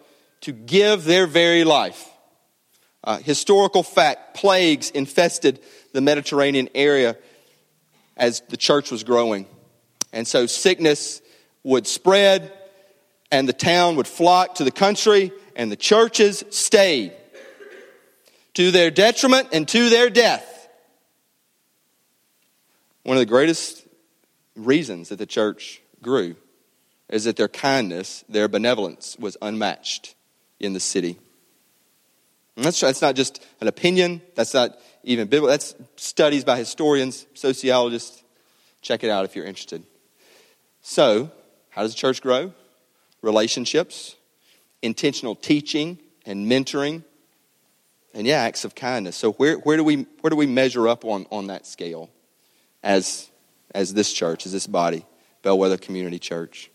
to 0.41 0.51
give 0.51 1.03
their 1.03 1.27
very 1.27 1.63
life. 1.63 2.07
Uh, 3.03 3.17
historical 3.17 3.83
fact 3.83 4.35
plagues 4.35 4.89
infested 4.91 5.59
the 5.93 6.01
Mediterranean 6.01 6.69
area 6.75 7.17
as 8.17 8.41
the 8.49 8.57
church 8.57 8.91
was 8.91 9.03
growing. 9.03 9.45
And 10.11 10.27
so 10.27 10.45
sickness 10.45 11.21
would 11.63 11.87
spread, 11.87 12.51
and 13.31 13.47
the 13.47 13.53
town 13.53 13.95
would 13.95 14.07
flock 14.07 14.55
to 14.55 14.63
the 14.63 14.71
country, 14.71 15.31
and 15.55 15.71
the 15.71 15.75
churches 15.75 16.43
stayed 16.49 17.13
to 18.55 18.71
their 18.71 18.91
detriment 18.91 19.49
and 19.53 19.67
to 19.69 19.89
their 19.89 20.09
death. 20.09 20.67
One 23.03 23.17
of 23.17 23.21
the 23.21 23.25
greatest 23.25 23.85
reasons 24.55 25.09
that 25.09 25.17
the 25.17 25.25
church 25.25 25.81
grew 26.01 26.35
is 27.07 27.23
that 27.23 27.37
their 27.37 27.47
kindness, 27.47 28.23
their 28.27 28.47
benevolence 28.47 29.15
was 29.17 29.37
unmatched 29.41 30.15
in 30.59 30.73
the 30.73 30.79
city. 30.79 31.17
And 32.55 32.65
that's, 32.65 32.79
that's 32.79 33.01
not 33.01 33.15
just 33.15 33.45
an 33.61 33.67
opinion, 33.67 34.21
that's 34.35 34.53
not 34.53 34.77
even 35.03 35.27
biblical, 35.27 35.49
that's 35.49 35.75
studies 35.95 36.43
by 36.43 36.57
historians, 36.57 37.25
sociologists. 37.33 38.23
Check 38.81 39.03
it 39.03 39.09
out 39.09 39.25
if 39.25 39.35
you're 39.35 39.45
interested. 39.45 39.83
So, 40.81 41.31
how 41.69 41.83
does 41.83 41.93
the 41.93 41.97
church 41.97 42.21
grow? 42.21 42.53
Relationships, 43.21 44.15
intentional 44.81 45.35
teaching 45.35 45.99
and 46.25 46.49
mentoring, 46.49 47.03
and 48.13 48.25
yeah, 48.25 48.41
acts 48.41 48.65
of 48.65 48.75
kindness. 48.75 49.15
So 49.15 49.33
where, 49.33 49.55
where, 49.57 49.77
do, 49.77 49.83
we, 49.83 50.05
where 50.21 50.29
do 50.29 50.35
we 50.35 50.47
measure 50.47 50.87
up 50.87 51.05
on, 51.05 51.25
on 51.31 51.47
that 51.47 51.67
scale 51.67 52.09
as, 52.83 53.29
as 53.73 53.93
this 53.93 54.11
church, 54.11 54.45
as 54.45 54.51
this 54.51 54.67
body, 54.67 55.05
Bellwether 55.43 55.77
Community 55.77 56.19
Church? 56.19 56.71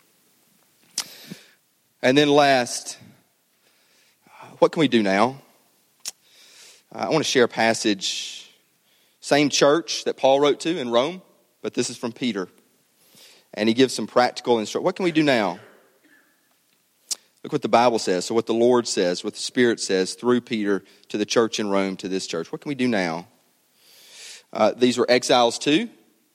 And 2.03 2.17
then 2.17 2.29
last, 2.29 2.99
what 4.59 4.73
can 4.73 4.81
we 4.81 4.89
do 4.89 5.03
now? 5.03 5.41
I 6.93 7.09
want 7.09 7.25
to 7.25 7.31
share 7.31 7.45
a 7.45 7.49
passage, 7.49 8.51
same 9.21 9.49
church 9.49 10.05
that 10.05 10.17
Paul 10.17 10.39
wrote 10.39 10.61
to 10.61 10.79
in 10.79 10.91
Rome, 10.91 11.23
but 11.61 11.75
this 11.75 11.91
is 11.91 11.97
from 11.97 12.13
Peter. 12.13 12.49
And 13.53 13.69
he 13.69 13.75
gives 13.75 13.95
some 13.95 14.07
practical 14.07 14.59
instruction. 14.59 14.85
What 14.85 14.97
can 14.97 15.05
we 15.05 15.13
do 15.13 15.23
now? 15.23 15.59
Look 17.43 17.53
what 17.53 17.63
the 17.63 17.69
Bible 17.69 17.99
says. 17.99 18.25
So, 18.25 18.35
what 18.35 18.47
the 18.47 18.55
Lord 18.55 18.89
says, 18.89 19.23
what 19.23 19.35
the 19.35 19.41
Spirit 19.41 19.81
says 19.81 20.15
through 20.15 20.41
Peter 20.41 20.83
to 21.09 21.19
the 21.19 21.27
church 21.27 21.61
in 21.61 21.69
Rome, 21.69 21.97
to 21.99 22.09
this 22.09 22.27
church. 22.27 22.51
What 22.51 22.61
can 22.61 22.69
we 22.69 22.75
do 22.75 22.89
now? 22.89 23.27
Uh, 24.53 24.73
these 24.77 24.97
were 24.97 25.11
exiles 25.11 25.59
too. 25.59 25.89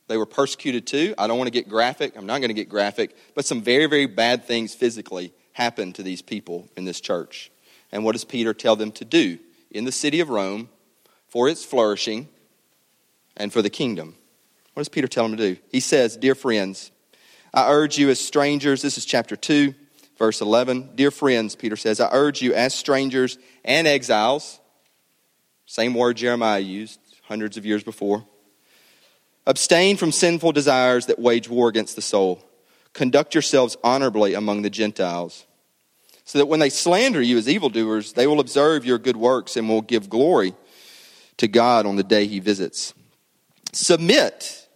They 0.08 0.17
were 0.17 0.25
persecuted 0.25 0.86
too. 0.86 1.15
I 1.17 1.27
don't 1.27 1.38
want 1.38 1.47
to 1.47 1.51
get 1.51 1.69
graphic. 1.69 2.15
I'm 2.15 2.25
not 2.25 2.39
going 2.39 2.49
to 2.49 2.53
get 2.53 2.69
graphic. 2.69 3.15
But 3.34 3.45
some 3.45 3.62
very, 3.62 3.86
very 3.86 4.08
bad 4.08 4.45
things 4.45 4.75
physically 4.75 5.34
happened 5.53 5.95
to 5.95 6.03
these 6.03 6.21
people 6.21 6.67
in 6.75 6.86
this 6.86 6.99
church. 7.01 7.51
And 7.91 8.04
what 8.04 8.13
does 8.13 8.25
Peter 8.25 8.54
tell 8.54 8.75
them 8.75 8.91
to 8.93 9.06
do 9.06 9.39
in 9.71 9.86
the 9.86 9.91
city 9.91 10.19
of 10.19 10.30
Rome 10.30 10.69
for 11.28 11.49
its 11.49 11.65
flourishing 11.65 12.28
and 13.36 13.52
for 13.52 13.62
the 13.62 13.69
kingdom? 13.69 14.15
What 14.73 14.82
does 14.82 14.89
Peter 14.89 15.08
tell 15.08 15.28
them 15.28 15.38
to 15.38 15.56
do? 15.56 15.62
He 15.71 15.80
says, 15.80 16.17
Dear 16.17 16.36
friends, 16.36 16.91
I 17.54 17.71
urge 17.71 17.97
you 17.97 18.10
as 18.10 18.19
strangers, 18.19 18.82
this 18.82 18.97
is 18.97 19.06
chapter 19.06 19.36
2, 19.36 19.73
verse 20.17 20.41
11. 20.41 20.91
Dear 20.95 21.12
friends, 21.12 21.56
Peter 21.56 21.75
says, 21.75 21.99
I 21.99 22.10
urge 22.12 22.41
you 22.41 22.54
as 22.54 22.73
strangers 22.73 23.38
and 23.65 23.88
exiles, 23.88 24.60
same 25.65 25.93
word 25.93 26.17
Jeremiah 26.17 26.60
used 26.60 26.99
hundreds 27.23 27.58
of 27.58 27.65
years 27.65 27.84
before, 27.84 28.25
abstain 29.45 29.97
from 29.97 30.12
sinful 30.12 30.52
desires 30.52 31.08
that 31.08 31.19
wage 31.19 31.49
war 31.49 31.69
against 31.69 31.95
the 31.95 32.02
soul. 32.02 32.43
Conduct 32.93 33.34
yourselves 33.34 33.78
honorably 33.84 34.34
among 34.34 34.62
the 34.62 34.69
Gentiles 34.69 35.45
so 36.30 36.38
that 36.38 36.46
when 36.46 36.60
they 36.60 36.70
slander 36.70 37.24
you 37.24 37.39
as 37.39 37.50
evildoers, 37.50 38.13
they 38.13 38.28
will 38.28 38.39
observe 38.39 38.86
your 38.86 39.00
good 39.00 39.18
works 39.18 39.58
and 39.58 39.68
will 39.68 39.82
give 39.82 40.12
glory 40.12 40.54
to 41.38 41.48
God 41.48 41.88
on 41.88 41.96
the 41.96 42.04
day 42.04 42.28
he 42.28 42.38
visits. 42.38 42.94
Submit 43.74 44.68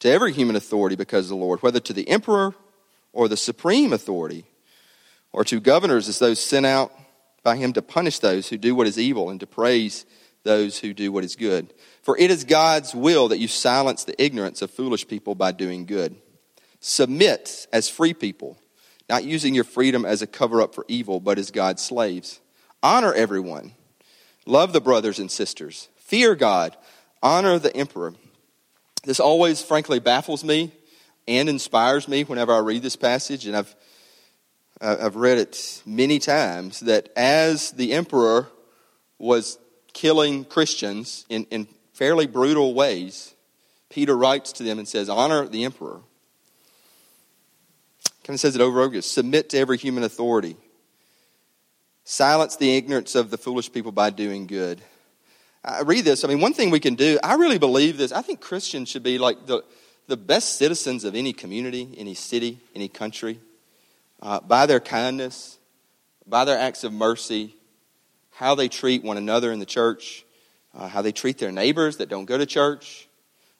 to 0.00 0.08
every 0.10 0.32
human 0.32 0.56
authority 0.56 0.96
because 0.96 1.26
of 1.26 1.28
the 1.28 1.36
Lord, 1.36 1.62
whether 1.62 1.78
to 1.78 1.92
the 1.92 2.08
emperor 2.08 2.56
or 3.12 3.28
the 3.28 3.36
supreme 3.36 3.92
authority, 3.92 4.44
or 5.30 5.44
to 5.44 5.60
governors 5.60 6.08
as 6.08 6.18
those 6.18 6.40
sent 6.40 6.66
out 6.66 6.90
by 7.44 7.54
him 7.54 7.72
to 7.74 7.80
punish 7.80 8.18
those 8.18 8.48
who 8.48 8.58
do 8.58 8.74
what 8.74 8.88
is 8.88 8.98
evil 8.98 9.30
and 9.30 9.38
to 9.38 9.46
praise 9.46 10.04
those 10.42 10.80
who 10.80 10.92
do 10.92 11.12
what 11.12 11.22
is 11.22 11.36
good. 11.36 11.72
For 12.02 12.18
it 12.18 12.32
is 12.32 12.42
God's 12.42 12.96
will 12.96 13.28
that 13.28 13.38
you 13.38 13.46
silence 13.46 14.02
the 14.02 14.20
ignorance 14.20 14.60
of 14.60 14.72
foolish 14.72 15.06
people 15.06 15.36
by 15.36 15.52
doing 15.52 15.86
good. 15.86 16.16
Submit 16.80 17.68
as 17.72 17.88
free 17.88 18.12
people 18.12 18.58
not 19.12 19.24
using 19.24 19.54
your 19.54 19.62
freedom 19.62 20.06
as 20.06 20.22
a 20.22 20.26
cover 20.26 20.62
up 20.62 20.74
for 20.74 20.86
evil, 20.88 21.20
but 21.20 21.38
as 21.38 21.50
God's 21.50 21.82
slaves. 21.82 22.40
Honor 22.82 23.12
everyone. 23.12 23.72
Love 24.46 24.72
the 24.72 24.80
brothers 24.80 25.18
and 25.18 25.30
sisters. 25.30 25.90
Fear 25.96 26.34
God. 26.34 26.74
Honor 27.22 27.58
the 27.58 27.76
emperor. 27.76 28.14
This 29.04 29.20
always, 29.20 29.60
frankly, 29.60 29.98
baffles 29.98 30.42
me 30.42 30.72
and 31.28 31.50
inspires 31.50 32.08
me 32.08 32.24
whenever 32.24 32.54
I 32.54 32.60
read 32.60 32.82
this 32.82 32.96
passage, 32.96 33.46
and 33.46 33.54
I've, 33.54 33.76
uh, 34.80 34.96
I've 35.02 35.16
read 35.16 35.36
it 35.36 35.82
many 35.84 36.18
times, 36.18 36.80
that 36.80 37.10
as 37.14 37.70
the 37.72 37.92
emperor 37.92 38.48
was 39.18 39.58
killing 39.92 40.46
Christians 40.46 41.26
in, 41.28 41.44
in 41.50 41.68
fairly 41.92 42.26
brutal 42.26 42.72
ways, 42.72 43.34
Peter 43.90 44.16
writes 44.16 44.52
to 44.52 44.62
them 44.62 44.78
and 44.78 44.88
says, 44.88 45.10
Honor 45.10 45.46
the 45.46 45.64
emperor. 45.64 46.00
Kind 48.24 48.36
of 48.36 48.40
says 48.40 48.54
it 48.54 48.60
over 48.60 48.78
and 48.78 48.84
over 48.84 48.92
again. 48.92 49.02
Submit 49.02 49.50
to 49.50 49.58
every 49.58 49.78
human 49.78 50.04
authority. 50.04 50.56
Silence 52.04 52.56
the 52.56 52.76
ignorance 52.76 53.14
of 53.14 53.30
the 53.30 53.38
foolish 53.38 53.72
people 53.72 53.92
by 53.92 54.10
doing 54.10 54.46
good. 54.46 54.80
I 55.64 55.82
read 55.82 56.04
this. 56.04 56.24
I 56.24 56.28
mean, 56.28 56.40
one 56.40 56.52
thing 56.52 56.70
we 56.70 56.80
can 56.80 56.94
do, 56.94 57.18
I 57.22 57.34
really 57.34 57.58
believe 57.58 57.96
this. 57.96 58.12
I 58.12 58.22
think 58.22 58.40
Christians 58.40 58.88
should 58.88 59.02
be 59.04 59.18
like 59.18 59.46
the, 59.46 59.62
the 60.08 60.16
best 60.16 60.56
citizens 60.56 61.04
of 61.04 61.14
any 61.14 61.32
community, 61.32 61.94
any 61.96 62.14
city, 62.14 62.58
any 62.74 62.88
country, 62.88 63.38
uh, 64.20 64.40
by 64.40 64.66
their 64.66 64.80
kindness, 64.80 65.58
by 66.26 66.44
their 66.44 66.58
acts 66.58 66.82
of 66.82 66.92
mercy, 66.92 67.54
how 68.30 68.54
they 68.54 68.68
treat 68.68 69.04
one 69.04 69.16
another 69.16 69.52
in 69.52 69.60
the 69.60 69.66
church, 69.66 70.24
uh, 70.74 70.88
how 70.88 71.02
they 71.02 71.12
treat 71.12 71.38
their 71.38 71.52
neighbors 71.52 71.98
that 71.98 72.08
don't 72.08 72.24
go 72.24 72.38
to 72.38 72.46
church. 72.46 73.08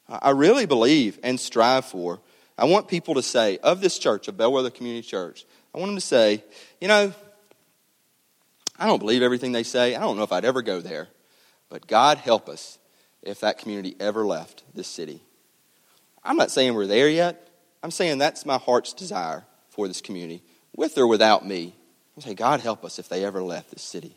Uh, 0.09 0.19
I 0.23 0.31
really 0.31 0.67
believe 0.67 1.21
and 1.23 1.39
strive 1.39 1.85
for 1.85 2.21
I 2.63 2.67
want 2.67 2.87
people 2.87 3.15
to 3.15 3.25
say, 3.25 3.59
of 3.59 3.81
this 3.81 3.99
church, 3.99 4.29
of 4.29 4.37
Bellwether 4.37 4.71
Community 4.71 5.05
Church, 5.05 5.45
I 5.75 5.79
want 5.79 5.89
them 5.89 5.97
to 5.97 6.01
say, 6.01 6.45
you 6.81 6.87
know, 6.87 7.13
I 8.79 8.87
don't 8.87 9.01
believe 9.01 9.21
everything 9.21 9.51
they 9.51 9.65
say. 9.65 9.97
I 9.97 10.01
don't 10.01 10.17
know 10.17 10.23
if 10.23 10.31
I'd 10.31 10.45
ever 10.45 10.63
go 10.63 10.81
there. 10.81 11.09
But 11.71 11.89
God 11.89 12.19
help 12.19 12.49
us 12.49 12.79
if 13.21 13.41
that 13.41 13.59
community 13.59 13.97
ever 13.99 14.25
left 14.25 14.63
this 14.77 14.87
city. 14.87 15.21
I'm 16.23 16.37
not 16.37 16.53
saying 16.53 16.75
we're 16.75 16.87
there 16.87 17.09
yet. 17.09 17.49
I'm 17.83 17.91
saying 17.91 18.19
that's 18.19 18.47
my 18.47 18.59
heart's 18.59 18.93
desire 18.93 19.43
for 19.71 19.89
this 19.89 20.01
community, 20.01 20.41
with 20.77 20.97
or 20.97 21.09
without 21.09 21.45
me. 21.45 21.75
I 22.17 22.21
say, 22.21 22.35
God 22.35 22.61
help 22.61 22.85
us 22.85 23.01
if 23.01 23.09
they 23.09 23.25
ever 23.25 23.43
left 23.43 23.73
this 23.73 23.83
city. 23.83 24.15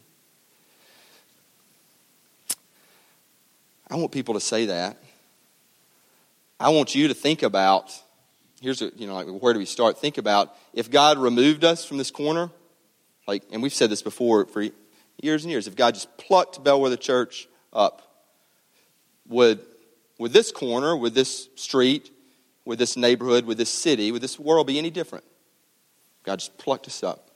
I 3.89 3.95
want 3.95 4.11
people 4.11 4.35
to 4.35 4.39
say 4.39 4.67
that. 4.67 4.97
I 6.59 6.69
want 6.69 6.93
you 6.93 7.07
to 7.07 7.15
think 7.15 7.41
about 7.41 8.03
here's 8.65 8.81
a, 8.81 8.91
you 8.95 9.05
know, 9.05 9.13
like, 9.13 9.27
where 9.27 9.53
do 9.53 9.59
we 9.59 9.65
start? 9.65 9.99
Think 9.99 10.17
about 10.17 10.55
if 10.73 10.89
God 10.89 11.19
removed 11.19 11.63
us 11.63 11.85
from 11.85 11.97
this 11.97 12.09
corner, 12.09 12.49
like, 13.27 13.43
and 13.51 13.61
we've 13.61 13.73
said 13.73 13.91
this 13.91 14.01
before 14.01 14.47
for 14.47 14.67
years 15.21 15.43
and 15.43 15.51
years, 15.51 15.67
if 15.67 15.75
God 15.75 15.93
just 15.93 16.17
plucked 16.17 16.63
Bellwether 16.63 16.97
Church 16.97 17.47
up, 17.71 18.01
would, 19.27 19.59
would 20.17 20.33
this 20.33 20.51
corner, 20.51 20.97
would 20.97 21.13
this 21.13 21.47
street, 21.55 22.09
would 22.65 22.79
this 22.79 22.97
neighborhood, 22.97 23.45
would 23.45 23.57
this 23.57 23.69
city, 23.69 24.11
would 24.11 24.23
this 24.23 24.39
world 24.39 24.65
be 24.65 24.79
any 24.79 24.89
different? 24.89 25.25
God 26.23 26.39
just 26.39 26.57
plucked 26.57 26.87
us 26.87 27.03
up. 27.03 27.29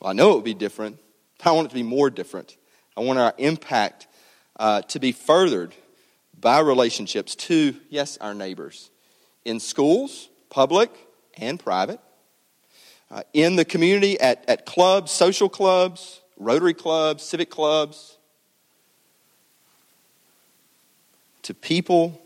Well, 0.00 0.10
I 0.10 0.12
know 0.12 0.32
it 0.32 0.34
would 0.34 0.44
be 0.44 0.54
different. 0.54 0.98
I 1.42 1.52
want 1.52 1.66
it 1.66 1.68
to 1.70 1.74
be 1.74 1.82
more 1.82 2.10
different. 2.10 2.58
I 2.94 3.00
want 3.00 3.18
our 3.18 3.34
impact 3.38 4.06
uh, 4.60 4.82
to 4.82 5.00
be 5.00 5.12
furthered 5.12 5.74
by 6.38 6.60
relationships 6.60 7.34
to, 7.36 7.74
yes, 7.88 8.18
our 8.20 8.34
neighbors. 8.34 8.90
In 9.46 9.58
schools, 9.58 10.28
public 10.52 10.90
and 11.38 11.58
private, 11.58 11.98
uh, 13.10 13.22
in 13.32 13.56
the 13.56 13.64
community, 13.64 14.20
at, 14.20 14.44
at 14.48 14.66
clubs, 14.66 15.10
social 15.10 15.48
clubs, 15.48 16.20
Rotary 16.36 16.74
clubs, 16.74 17.22
civic 17.22 17.50
clubs, 17.50 18.18
to 21.42 21.54
people 21.54 22.20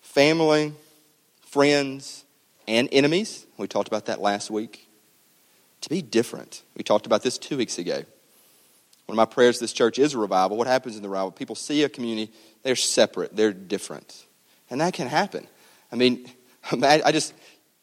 family, 0.00 0.72
friends, 1.40 2.24
and 2.68 2.88
enemies. 2.92 3.46
We 3.58 3.66
talked 3.66 3.88
about 3.88 4.06
that 4.06 4.20
last 4.20 4.50
week. 4.50 4.88
To 5.80 5.90
be 5.90 6.00
different. 6.00 6.62
We 6.76 6.84
talked 6.84 7.04
about 7.04 7.22
this 7.22 7.36
two 7.36 7.56
weeks 7.56 7.78
ago. 7.78 8.04
One 9.06 9.14
of 9.14 9.16
my 9.16 9.24
prayers 9.24 9.58
this 9.58 9.72
church 9.72 9.98
is 9.98 10.14
a 10.14 10.18
revival. 10.18 10.56
What 10.56 10.68
happens 10.68 10.96
in 10.96 11.02
the 11.02 11.08
revival? 11.08 11.32
People 11.32 11.56
see 11.56 11.82
a 11.82 11.88
community, 11.88 12.32
they're 12.62 12.76
separate, 12.76 13.34
they're 13.36 13.52
different. 13.52 14.24
And 14.70 14.80
that 14.80 14.94
can 14.94 15.08
happen. 15.08 15.46
I 15.92 15.96
mean, 15.96 16.30
I 16.82 17.12
just 17.12 17.34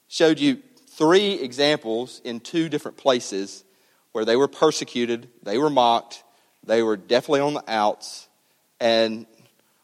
showed 0.08 0.40
you 0.40 0.62
three 0.90 1.34
examples 1.34 2.22
in 2.24 2.40
two 2.40 2.70
different 2.70 2.98
places 2.98 3.64
where 4.12 4.26
they 4.26 4.36
were 4.36 4.48
persecuted, 4.48 5.30
they 5.44 5.58
were 5.58 5.70
mocked, 5.70 6.24
they 6.64 6.84
were 6.84 6.98
definitely 6.98 7.40
on 7.40 7.54
the 7.54 7.64
outs, 7.68 8.28
and 8.80 9.26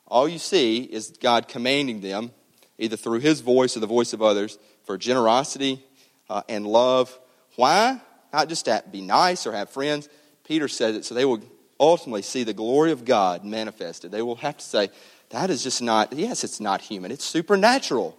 all 0.07 0.27
you 0.27 0.39
see 0.39 0.79
is 0.79 1.11
God 1.21 1.47
commanding 1.47 2.01
them, 2.01 2.31
either 2.77 2.97
through 2.97 3.19
His 3.19 3.41
voice 3.41 3.77
or 3.77 3.79
the 3.79 3.87
voice 3.87 4.13
of 4.13 4.21
others, 4.21 4.57
for 4.83 4.97
generosity 4.97 5.83
uh, 6.29 6.41
and 6.49 6.65
love. 6.65 7.17
Why? 7.55 8.01
Not 8.33 8.49
just 8.49 8.65
to 8.65 8.83
be 8.91 9.01
nice 9.01 9.47
or 9.47 9.53
have 9.53 9.69
friends. 9.69 10.09
Peter 10.43 10.67
says 10.67 10.95
it 10.95 11.05
so 11.05 11.13
they 11.15 11.25
will 11.25 11.41
ultimately 11.79 12.21
see 12.21 12.43
the 12.43 12.53
glory 12.53 12.91
of 12.91 13.05
God 13.05 13.43
manifested. 13.43 14.11
They 14.11 14.21
will 14.21 14.35
have 14.37 14.57
to 14.57 14.65
say, 14.65 14.89
that 15.29 15.49
is 15.49 15.63
just 15.63 15.81
not, 15.81 16.13
yes, 16.13 16.43
it's 16.43 16.59
not 16.59 16.81
human, 16.81 17.11
it's 17.11 17.25
supernatural. 17.25 18.17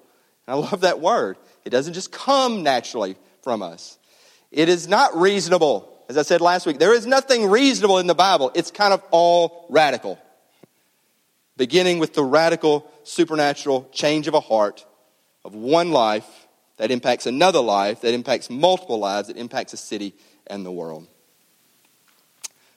I 0.48 0.54
love 0.54 0.80
that 0.80 1.00
word. 1.00 1.36
It 1.64 1.70
doesn't 1.70 1.92
just 1.92 2.10
come 2.10 2.62
naturally 2.62 3.16
from 3.42 3.62
us. 3.62 3.98
It 4.50 4.68
is 4.68 4.88
not 4.88 5.14
reasonable. 5.16 5.94
As 6.08 6.16
I 6.16 6.22
said 6.22 6.40
last 6.40 6.66
week, 6.66 6.78
there 6.78 6.94
is 6.94 7.06
nothing 7.06 7.50
reasonable 7.50 7.98
in 7.98 8.06
the 8.06 8.14
Bible. 8.14 8.50
It's 8.54 8.70
kind 8.70 8.94
of 8.94 9.02
all 9.10 9.66
radical. 9.68 10.18
Beginning 11.58 11.98
with 11.98 12.14
the 12.14 12.24
radical 12.24 12.90
supernatural 13.04 13.88
change 13.92 14.26
of 14.26 14.34
a 14.34 14.40
heart 14.40 14.86
of 15.44 15.54
one 15.54 15.92
life 15.92 16.26
that 16.78 16.90
impacts 16.90 17.26
another 17.26 17.60
life, 17.60 18.00
that 18.00 18.14
impacts 18.14 18.48
multiple 18.48 18.98
lives, 18.98 19.28
that 19.28 19.36
impacts 19.36 19.74
a 19.74 19.76
city 19.76 20.14
and 20.46 20.64
the 20.64 20.72
world. 20.72 21.06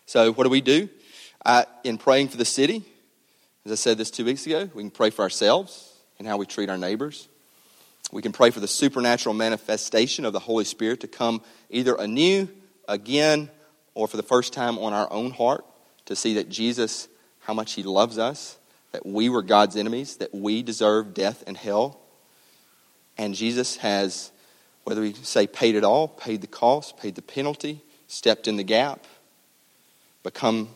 So, 0.05 0.34
what 0.34 0.43
do 0.43 0.49
we 0.49 0.62
do? 0.62 0.89
Uh, 1.45 1.63
in 1.84 1.97
praying 1.97 2.27
for 2.27 2.38
the 2.38 2.45
city, 2.45 2.84
as 3.65 3.71
I 3.71 3.75
said 3.75 3.97
this 3.97 4.12
two 4.12 4.25
weeks 4.25 4.45
ago, 4.45 4.69
we 4.73 4.84
can 4.84 4.91
pray 4.91 5.10
for 5.10 5.21
ourselves 5.21 5.93
and 6.19 6.27
how 6.27 6.38
we 6.38 6.45
treat 6.45 6.69
our 6.69 6.77
neighbors. 6.77 7.29
We 8.12 8.21
can 8.21 8.34
pray 8.34 8.50
for 8.50 8.60
the 8.60 8.67
supernatural 8.67 9.34
manifestation 9.34 10.26
of 10.26 10.34
the 10.34 10.39
Holy 10.39 10.65
Spirit 10.65 11.00
to 11.02 11.08
come 11.08 11.41
either 11.69 11.95
anew, 11.95 12.50
again, 12.88 13.50
or 13.93 14.08
for 14.08 14.17
the 14.17 14.24
first 14.24 14.52
time 14.52 14.78
on 14.78 14.93
our 14.93 15.12
own 15.12 15.32
heart 15.32 15.65
to 16.06 16.15
see 16.15 16.34
that 16.36 16.50
Jesus, 16.50 17.08
how 17.39 17.54
much 17.54 17.74
He 17.74 17.84
loves 17.84 18.17
us, 18.17 18.58
that 18.91 19.06
we 19.06 19.30
were 19.30 19.41
God's 19.41 19.78
enemies, 19.78 20.17
that 20.17 20.34
we 20.36 20.62
deserve 20.62 21.13
death 21.13 21.43
and 21.47 21.56
hell. 21.56 22.02
And 23.17 23.34
Jesus 23.34 23.78
has, 23.78 24.32
whether 24.84 25.02
we 25.02 25.13
say 25.13 25.47
paid 25.47 25.76
it 25.76 25.86
all, 25.86 26.10
paid 26.10 26.41
the 26.41 26.47
cost, 26.47 26.97
paid 26.97 27.15
the 27.15 27.21
penalty, 27.21 27.82
stepped 28.08 28.47
in 28.47 28.58
the 28.58 28.63
gap, 28.63 29.06
become 30.24 30.69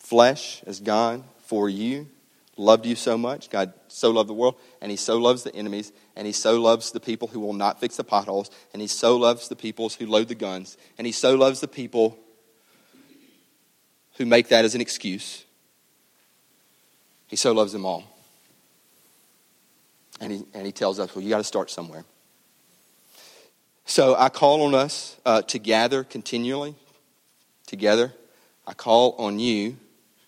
flesh 0.00 0.62
as 0.66 0.80
God 0.80 1.22
for 1.46 1.68
you 1.68 2.08
loved 2.56 2.86
you 2.86 2.94
so 2.94 3.18
much. 3.18 3.50
God 3.50 3.72
so 3.88 4.10
loved 4.10 4.28
the 4.28 4.34
world, 4.34 4.56
and 4.80 4.90
He 4.90 4.96
so 4.96 5.18
loves 5.18 5.42
the 5.42 5.54
enemies, 5.54 5.92
and 6.16 6.26
He 6.26 6.32
so 6.32 6.60
loves 6.60 6.92
the 6.92 7.00
people 7.00 7.28
who 7.28 7.40
will 7.40 7.52
not 7.52 7.80
fix 7.80 7.96
the 7.96 8.04
potholes, 8.04 8.50
and 8.72 8.80
He 8.80 8.88
so 8.88 9.16
loves 9.16 9.48
the 9.48 9.56
people 9.56 9.88
who 9.88 10.06
load 10.06 10.28
the 10.28 10.34
guns, 10.34 10.76
and 10.98 11.06
He 11.06 11.12
so 11.12 11.34
loves 11.34 11.60
the 11.60 11.68
people 11.68 12.18
who 14.16 14.26
make 14.26 14.48
that 14.48 14.64
as 14.64 14.74
an 14.74 14.80
excuse. 14.80 15.44
He 17.26 17.36
so 17.36 17.52
loves 17.52 17.72
them 17.72 17.84
all. 17.84 18.04
And 20.20 20.32
He, 20.32 20.44
and 20.54 20.64
he 20.64 20.72
tells 20.72 21.00
us, 21.00 21.14
well, 21.14 21.24
you 21.24 21.30
got 21.30 21.38
to 21.38 21.44
start 21.44 21.70
somewhere. 21.70 22.04
So 23.86 24.14
I 24.16 24.28
call 24.28 24.62
on 24.62 24.74
us 24.74 25.16
uh, 25.26 25.42
to 25.42 25.58
gather 25.58 26.04
continually, 26.04 26.74
together. 27.66 28.12
I 28.66 28.72
call 28.72 29.14
on 29.18 29.38
you, 29.38 29.76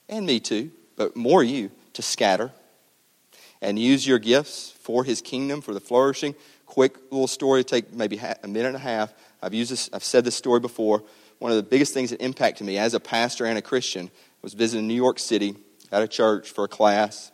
and 0.08 0.26
me 0.26 0.40
too, 0.40 0.72
but 0.96 1.16
more 1.16 1.42
you, 1.42 1.70
to 1.96 2.02
scatter 2.02 2.52
and 3.60 3.78
use 3.78 4.06
your 4.06 4.18
gifts 4.18 4.70
for 4.80 5.04
his 5.04 5.20
kingdom, 5.20 5.60
for 5.60 5.74
the 5.74 5.80
flourishing. 5.80 6.34
Quick 6.66 6.96
little 7.10 7.26
story, 7.26 7.64
take 7.64 7.92
maybe 7.92 8.18
a 8.18 8.48
minute 8.48 8.68
and 8.68 8.76
a 8.76 8.80
half. 8.80 9.12
I've 9.42 9.54
used 9.54 9.70
this, 9.70 9.90
I've 9.92 10.04
said 10.04 10.24
this 10.24 10.34
story 10.34 10.60
before. 10.60 11.02
One 11.38 11.50
of 11.50 11.56
the 11.56 11.62
biggest 11.62 11.92
things 11.92 12.10
that 12.10 12.22
impacted 12.22 12.66
me 12.66 12.78
as 12.78 12.94
a 12.94 13.00
pastor 13.00 13.44
and 13.44 13.58
a 13.58 13.62
Christian 13.62 14.10
was 14.42 14.54
visiting 14.54 14.86
New 14.86 14.94
York 14.94 15.18
City 15.18 15.56
at 15.90 16.02
a 16.02 16.08
church 16.08 16.50
for 16.50 16.64
a 16.64 16.68
class. 16.68 17.30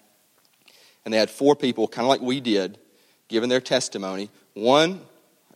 And 1.05 1.13
they 1.13 1.19
had 1.19 1.31
four 1.31 1.57
people, 1.57 1.89
kind 1.89 2.05
of 2.05 2.09
like 2.09 2.21
we 2.21 2.41
did, 2.41 2.79
giving 3.29 3.49
their 3.49 3.61
testimony. 3.61 4.31
One, 4.55 5.01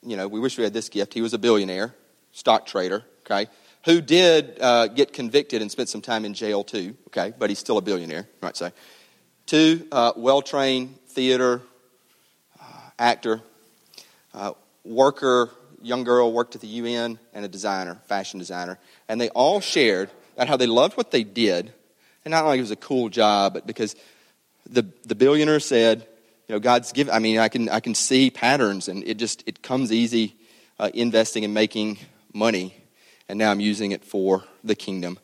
you 0.03 0.17
know, 0.17 0.29
we 0.29 0.41
wish 0.41 0.59
we 0.59 0.65
had 0.65 0.73
this 0.73 0.89
gift. 0.89 1.15
He 1.15 1.23
was 1.23 1.35
a 1.35 1.39
billionaire, 1.39 1.95
stock 2.33 2.67
trader, 2.67 3.05
okay? 3.21 3.49
Who 3.87 4.01
did 4.01 4.59
uh, 4.61 4.89
get 4.89 5.13
convicted 5.13 5.63
and 5.63 5.71
spent 5.71 5.89
some 5.89 6.03
time 6.03 6.25
in 6.25 6.35
jail 6.35 6.65
too, 6.65 6.97
okay? 7.07 7.33
But 7.39 7.51
he's 7.51 7.61
still 7.61 7.79
a 7.79 7.81
billionaire, 7.83 8.29
right? 8.43 8.57
say. 8.57 8.73
Two, 9.47 9.87
uh, 9.93 10.13
well 10.17 10.43
trained 10.43 10.99
theater 11.07 11.63
uh, 12.61 12.65
actor, 12.99 13.41
uh, 14.35 14.55
worker, 14.85 15.51
young 15.83 16.03
girl, 16.03 16.33
worked 16.33 16.57
at 16.57 16.63
the 16.63 16.67
UN, 16.67 17.21
and 17.33 17.45
a 17.45 17.49
designer, 17.49 18.01
fashion 18.07 18.41
designer. 18.41 18.81
And 19.09 19.21
they 19.21 19.29
all 19.29 19.61
shared 19.61 20.11
about 20.35 20.49
how 20.49 20.57
they 20.57 20.67
loved 20.67 20.97
what 20.97 21.13
they 21.13 21.23
did. 21.23 21.73
And 22.25 22.33
not 22.33 22.45
only 22.45 22.59
it 22.59 22.63
was 22.63 22.73
a 22.73 22.77
cool 22.77 23.09
job, 23.09 23.55
but 23.55 23.69
because 23.69 23.95
the, 24.69 24.85
the 25.05 25.15
billionaire 25.15 25.61
said, 25.61 26.05
you 26.49 26.57
know, 26.57 26.59
God's 26.59 26.91
given, 26.91 27.15
I 27.15 27.21
mean, 27.21 27.39
I 27.39 27.49
can, 27.49 27.69
I 27.69 27.79
can 27.79 27.95
see 27.95 28.31
patterns, 28.31 28.89
and 28.89 29.05
it 29.05 29.17
just, 29.17 29.45
it 29.47 29.63
comes 29.63 29.93
easy 29.93 30.35
uh, 30.81 30.91
investing 30.93 31.45
and 31.45 31.55
making 31.55 31.99
money. 32.33 32.75
And 33.29 33.39
now 33.39 33.51
I'm 33.51 33.61
using 33.61 33.93
it 33.93 34.05
for 34.05 34.45
the 34.63 34.75
kingdom 34.75 35.19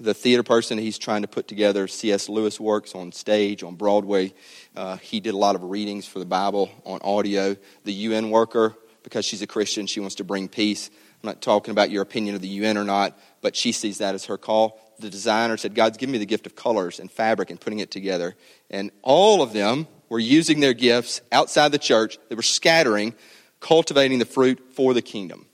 the 0.00 0.14
theater 0.14 0.42
person, 0.42 0.78
he's 0.78 0.98
trying 0.98 1.22
to 1.22 1.28
put 1.28 1.48
together 1.48 1.88
C.S. 1.88 2.28
Lewis 2.28 2.60
works 2.60 2.94
on 2.94 3.10
stage, 3.12 3.62
on 3.62 3.74
Broadway. 3.74 4.32
Uh, 4.76 4.96
he 4.98 5.20
did 5.20 5.34
a 5.34 5.36
lot 5.36 5.56
of 5.56 5.64
readings 5.64 6.06
for 6.06 6.20
the 6.20 6.24
Bible 6.24 6.70
on 6.84 7.00
audio. 7.02 7.56
The 7.84 7.92
UN 7.92 8.30
worker, 8.30 8.76
because 9.02 9.24
she's 9.24 9.42
a 9.42 9.46
Christian, 9.46 9.86
she 9.86 10.00
wants 10.00 10.16
to 10.16 10.24
bring 10.24 10.48
peace. 10.48 10.88
I'm 11.22 11.26
not 11.26 11.42
talking 11.42 11.72
about 11.72 11.90
your 11.90 12.02
opinion 12.02 12.36
of 12.36 12.42
the 12.42 12.48
UN 12.48 12.78
or 12.78 12.84
not, 12.84 13.18
but 13.42 13.56
she 13.56 13.72
sees 13.72 13.98
that 13.98 14.14
as 14.14 14.26
her 14.26 14.38
call. 14.38 14.80
The 15.00 15.10
designer 15.10 15.56
said, 15.56 15.74
God's 15.74 15.98
given 15.98 16.12
me 16.12 16.18
the 16.18 16.26
gift 16.26 16.46
of 16.46 16.54
colors 16.54 17.00
and 17.00 17.10
fabric 17.10 17.50
and 17.50 17.60
putting 17.60 17.80
it 17.80 17.90
together. 17.90 18.36
And 18.70 18.92
all 19.02 19.42
of 19.42 19.52
them 19.52 19.88
were 20.08 20.18
using 20.20 20.60
their 20.60 20.74
gifts 20.74 21.20
outside 21.32 21.72
the 21.72 21.78
church. 21.78 22.18
They 22.28 22.36
were 22.36 22.42
scattering, 22.42 23.14
cultivating 23.58 24.20
the 24.20 24.24
fruit 24.24 24.74
for 24.74 24.94
the 24.94 25.02
kingdom. 25.02 25.47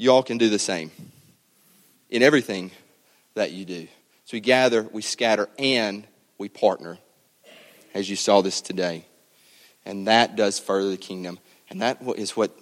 You 0.00 0.12
all 0.12 0.22
can 0.22 0.38
do 0.38 0.48
the 0.48 0.58
same 0.58 0.90
in 2.08 2.22
everything 2.22 2.70
that 3.34 3.52
you 3.52 3.66
do. 3.66 3.86
So 4.24 4.32
we 4.32 4.40
gather, 4.40 4.88
we 4.90 5.02
scatter, 5.02 5.50
and 5.58 6.06
we 6.38 6.48
partner, 6.48 6.96
as 7.92 8.08
you 8.08 8.16
saw 8.16 8.40
this 8.40 8.62
today. 8.62 9.04
And 9.84 10.06
that 10.06 10.36
does 10.36 10.58
further 10.58 10.88
the 10.88 10.96
kingdom. 10.96 11.38
And 11.68 11.82
that 11.82 11.98
is 12.16 12.34
what 12.34 12.58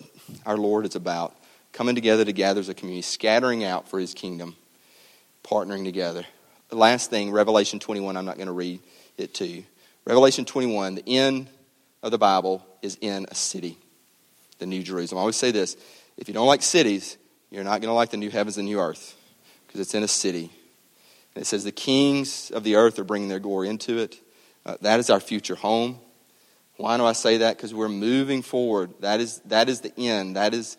our 0.47 0.57
Lord 0.57 0.85
is 0.85 0.97
about 0.97 1.37
coming 1.73 1.95
together 1.95 2.25
to 2.25 2.33
gather 2.33 2.59
as 2.59 2.69
a 2.71 2.75
community, 2.75 3.03
scattering 3.03 3.63
out 3.63 3.89
for 3.89 4.01
his 4.01 4.15
kingdom, 4.15 4.57
partnering 5.45 5.85
together. 5.85 6.25
The 6.71 6.77
last 6.77 7.09
thing, 7.09 7.31
Revelation 7.31 7.79
21, 7.79 8.17
I'm 8.17 8.25
not 8.25 8.35
going 8.35 8.49
to 8.49 8.53
read 8.53 8.81
it 9.17 9.35
to 9.35 9.47
you. 9.47 9.63
Revelation 10.05 10.45
21, 10.45 10.97
the 10.97 11.05
end 11.07 11.47
of 12.03 12.11
the 12.11 12.19
Bible 12.19 12.67
is 12.83 12.99
in 13.01 13.27
a 13.31 13.37
city, 13.37 13.79
the 14.59 14.67
New 14.67 14.83
Jerusalem. 14.83 15.19
I 15.19 15.21
always 15.21 15.37
say 15.37 15.53
this 15.53 15.77
if 16.17 16.27
you 16.27 16.35
don't 16.35 16.49
like 16.49 16.63
cities, 16.63 17.17
you're 17.51 17.65
not 17.65 17.81
going 17.81 17.91
to 17.91 17.95
like 17.95 18.11
the 18.11 18.17
new 18.17 18.31
heavens 18.31 18.59
and 18.59 18.67
new 18.67 18.79
earth 18.79 19.17
because 19.67 19.81
it's 19.81 19.95
in 19.95 20.03
a 20.03 20.09
city. 20.09 20.51
And 21.35 21.43
it 21.43 21.47
says, 21.47 21.65
The 21.65 21.73
kings 21.73 22.51
of 22.51 22.65
the 22.65 22.77
earth 22.77 22.99
are 22.99 23.05
bringing 23.05 23.29
their 23.29 23.39
glory 23.39 23.69
into 23.69 23.99
it. 23.99 24.17
Uh, 24.67 24.77
that 24.83 25.01
is 25.01 25.09
our 25.09 25.21
future 25.21 25.55
home. 25.55 25.99
Why 26.77 26.97
do 26.97 27.05
I 27.05 27.13
say 27.13 27.39
that? 27.39 27.57
Because 27.57 27.75
we're 27.75 27.89
moving 27.89 28.43
forward. 28.43 28.93
That 29.01 29.21
is, 29.21 29.41
that 29.47 29.69
is 29.69 29.81
the 29.81 29.99
end. 29.99 30.37
That 30.37 30.55
is 30.55 30.77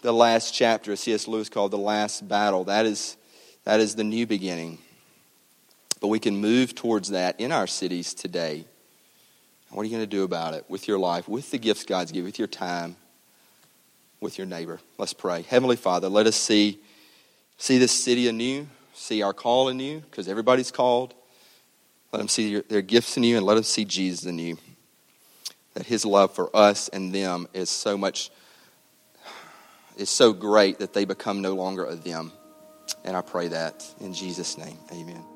the 0.00 0.12
last 0.12 0.54
chapter, 0.54 0.96
C.S. 0.96 1.28
Lewis 1.28 1.48
called 1.48 1.72
the 1.72 1.78
last 1.78 2.26
battle. 2.26 2.64
That 2.64 2.86
is, 2.86 3.16
that 3.64 3.80
is 3.80 3.94
the 3.94 4.04
new 4.04 4.26
beginning. 4.26 4.78
But 6.00 6.08
we 6.08 6.18
can 6.18 6.36
move 6.36 6.74
towards 6.74 7.10
that 7.10 7.38
in 7.38 7.52
our 7.52 7.66
cities 7.66 8.14
today. 8.14 8.64
What 9.70 9.82
are 9.82 9.84
you 9.84 9.90
going 9.90 10.02
to 10.02 10.06
do 10.06 10.24
about 10.24 10.54
it 10.54 10.64
with 10.68 10.88
your 10.88 10.98
life, 10.98 11.28
with 11.28 11.50
the 11.50 11.58
gifts 11.58 11.84
God's 11.84 12.12
given, 12.12 12.26
with 12.26 12.38
your 12.38 12.48
time, 12.48 12.96
with 14.22 14.38
your 14.38 14.46
neighbor? 14.46 14.80
Let's 14.96 15.12
pray. 15.12 15.42
Heavenly 15.42 15.76
Father, 15.76 16.08
let 16.08 16.26
us 16.26 16.36
see, 16.36 16.80
see 17.58 17.76
this 17.76 17.92
city 17.92 18.28
anew 18.28 18.66
see 18.94 19.22
our 19.22 19.32
call 19.32 19.68
anew, 19.68 20.00
because 20.00 20.28
everybody's 20.28 20.70
called. 20.70 21.14
Let 22.12 22.18
them 22.18 22.28
see 22.28 22.48
your, 22.48 22.62
their 22.62 22.82
gifts 22.82 23.16
in 23.16 23.24
you, 23.24 23.36
and 23.36 23.46
let 23.46 23.54
them 23.54 23.64
see 23.64 23.84
Jesus 23.84 24.24
in 24.24 24.38
you. 24.38 24.58
That 25.74 25.86
his 25.86 26.04
love 26.04 26.34
for 26.34 26.54
us 26.54 26.88
and 26.88 27.14
them 27.14 27.48
is 27.54 27.70
so 27.70 27.96
much, 27.96 28.30
is 29.96 30.10
so 30.10 30.32
great 30.32 30.78
that 30.78 30.92
they 30.92 31.04
become 31.04 31.40
no 31.40 31.54
longer 31.54 31.86
a 31.86 31.94
them. 31.94 32.32
And 33.04 33.16
I 33.16 33.22
pray 33.22 33.48
that 33.48 33.86
in 34.00 34.12
Jesus' 34.12 34.58
name. 34.58 34.76
Amen. 34.92 35.31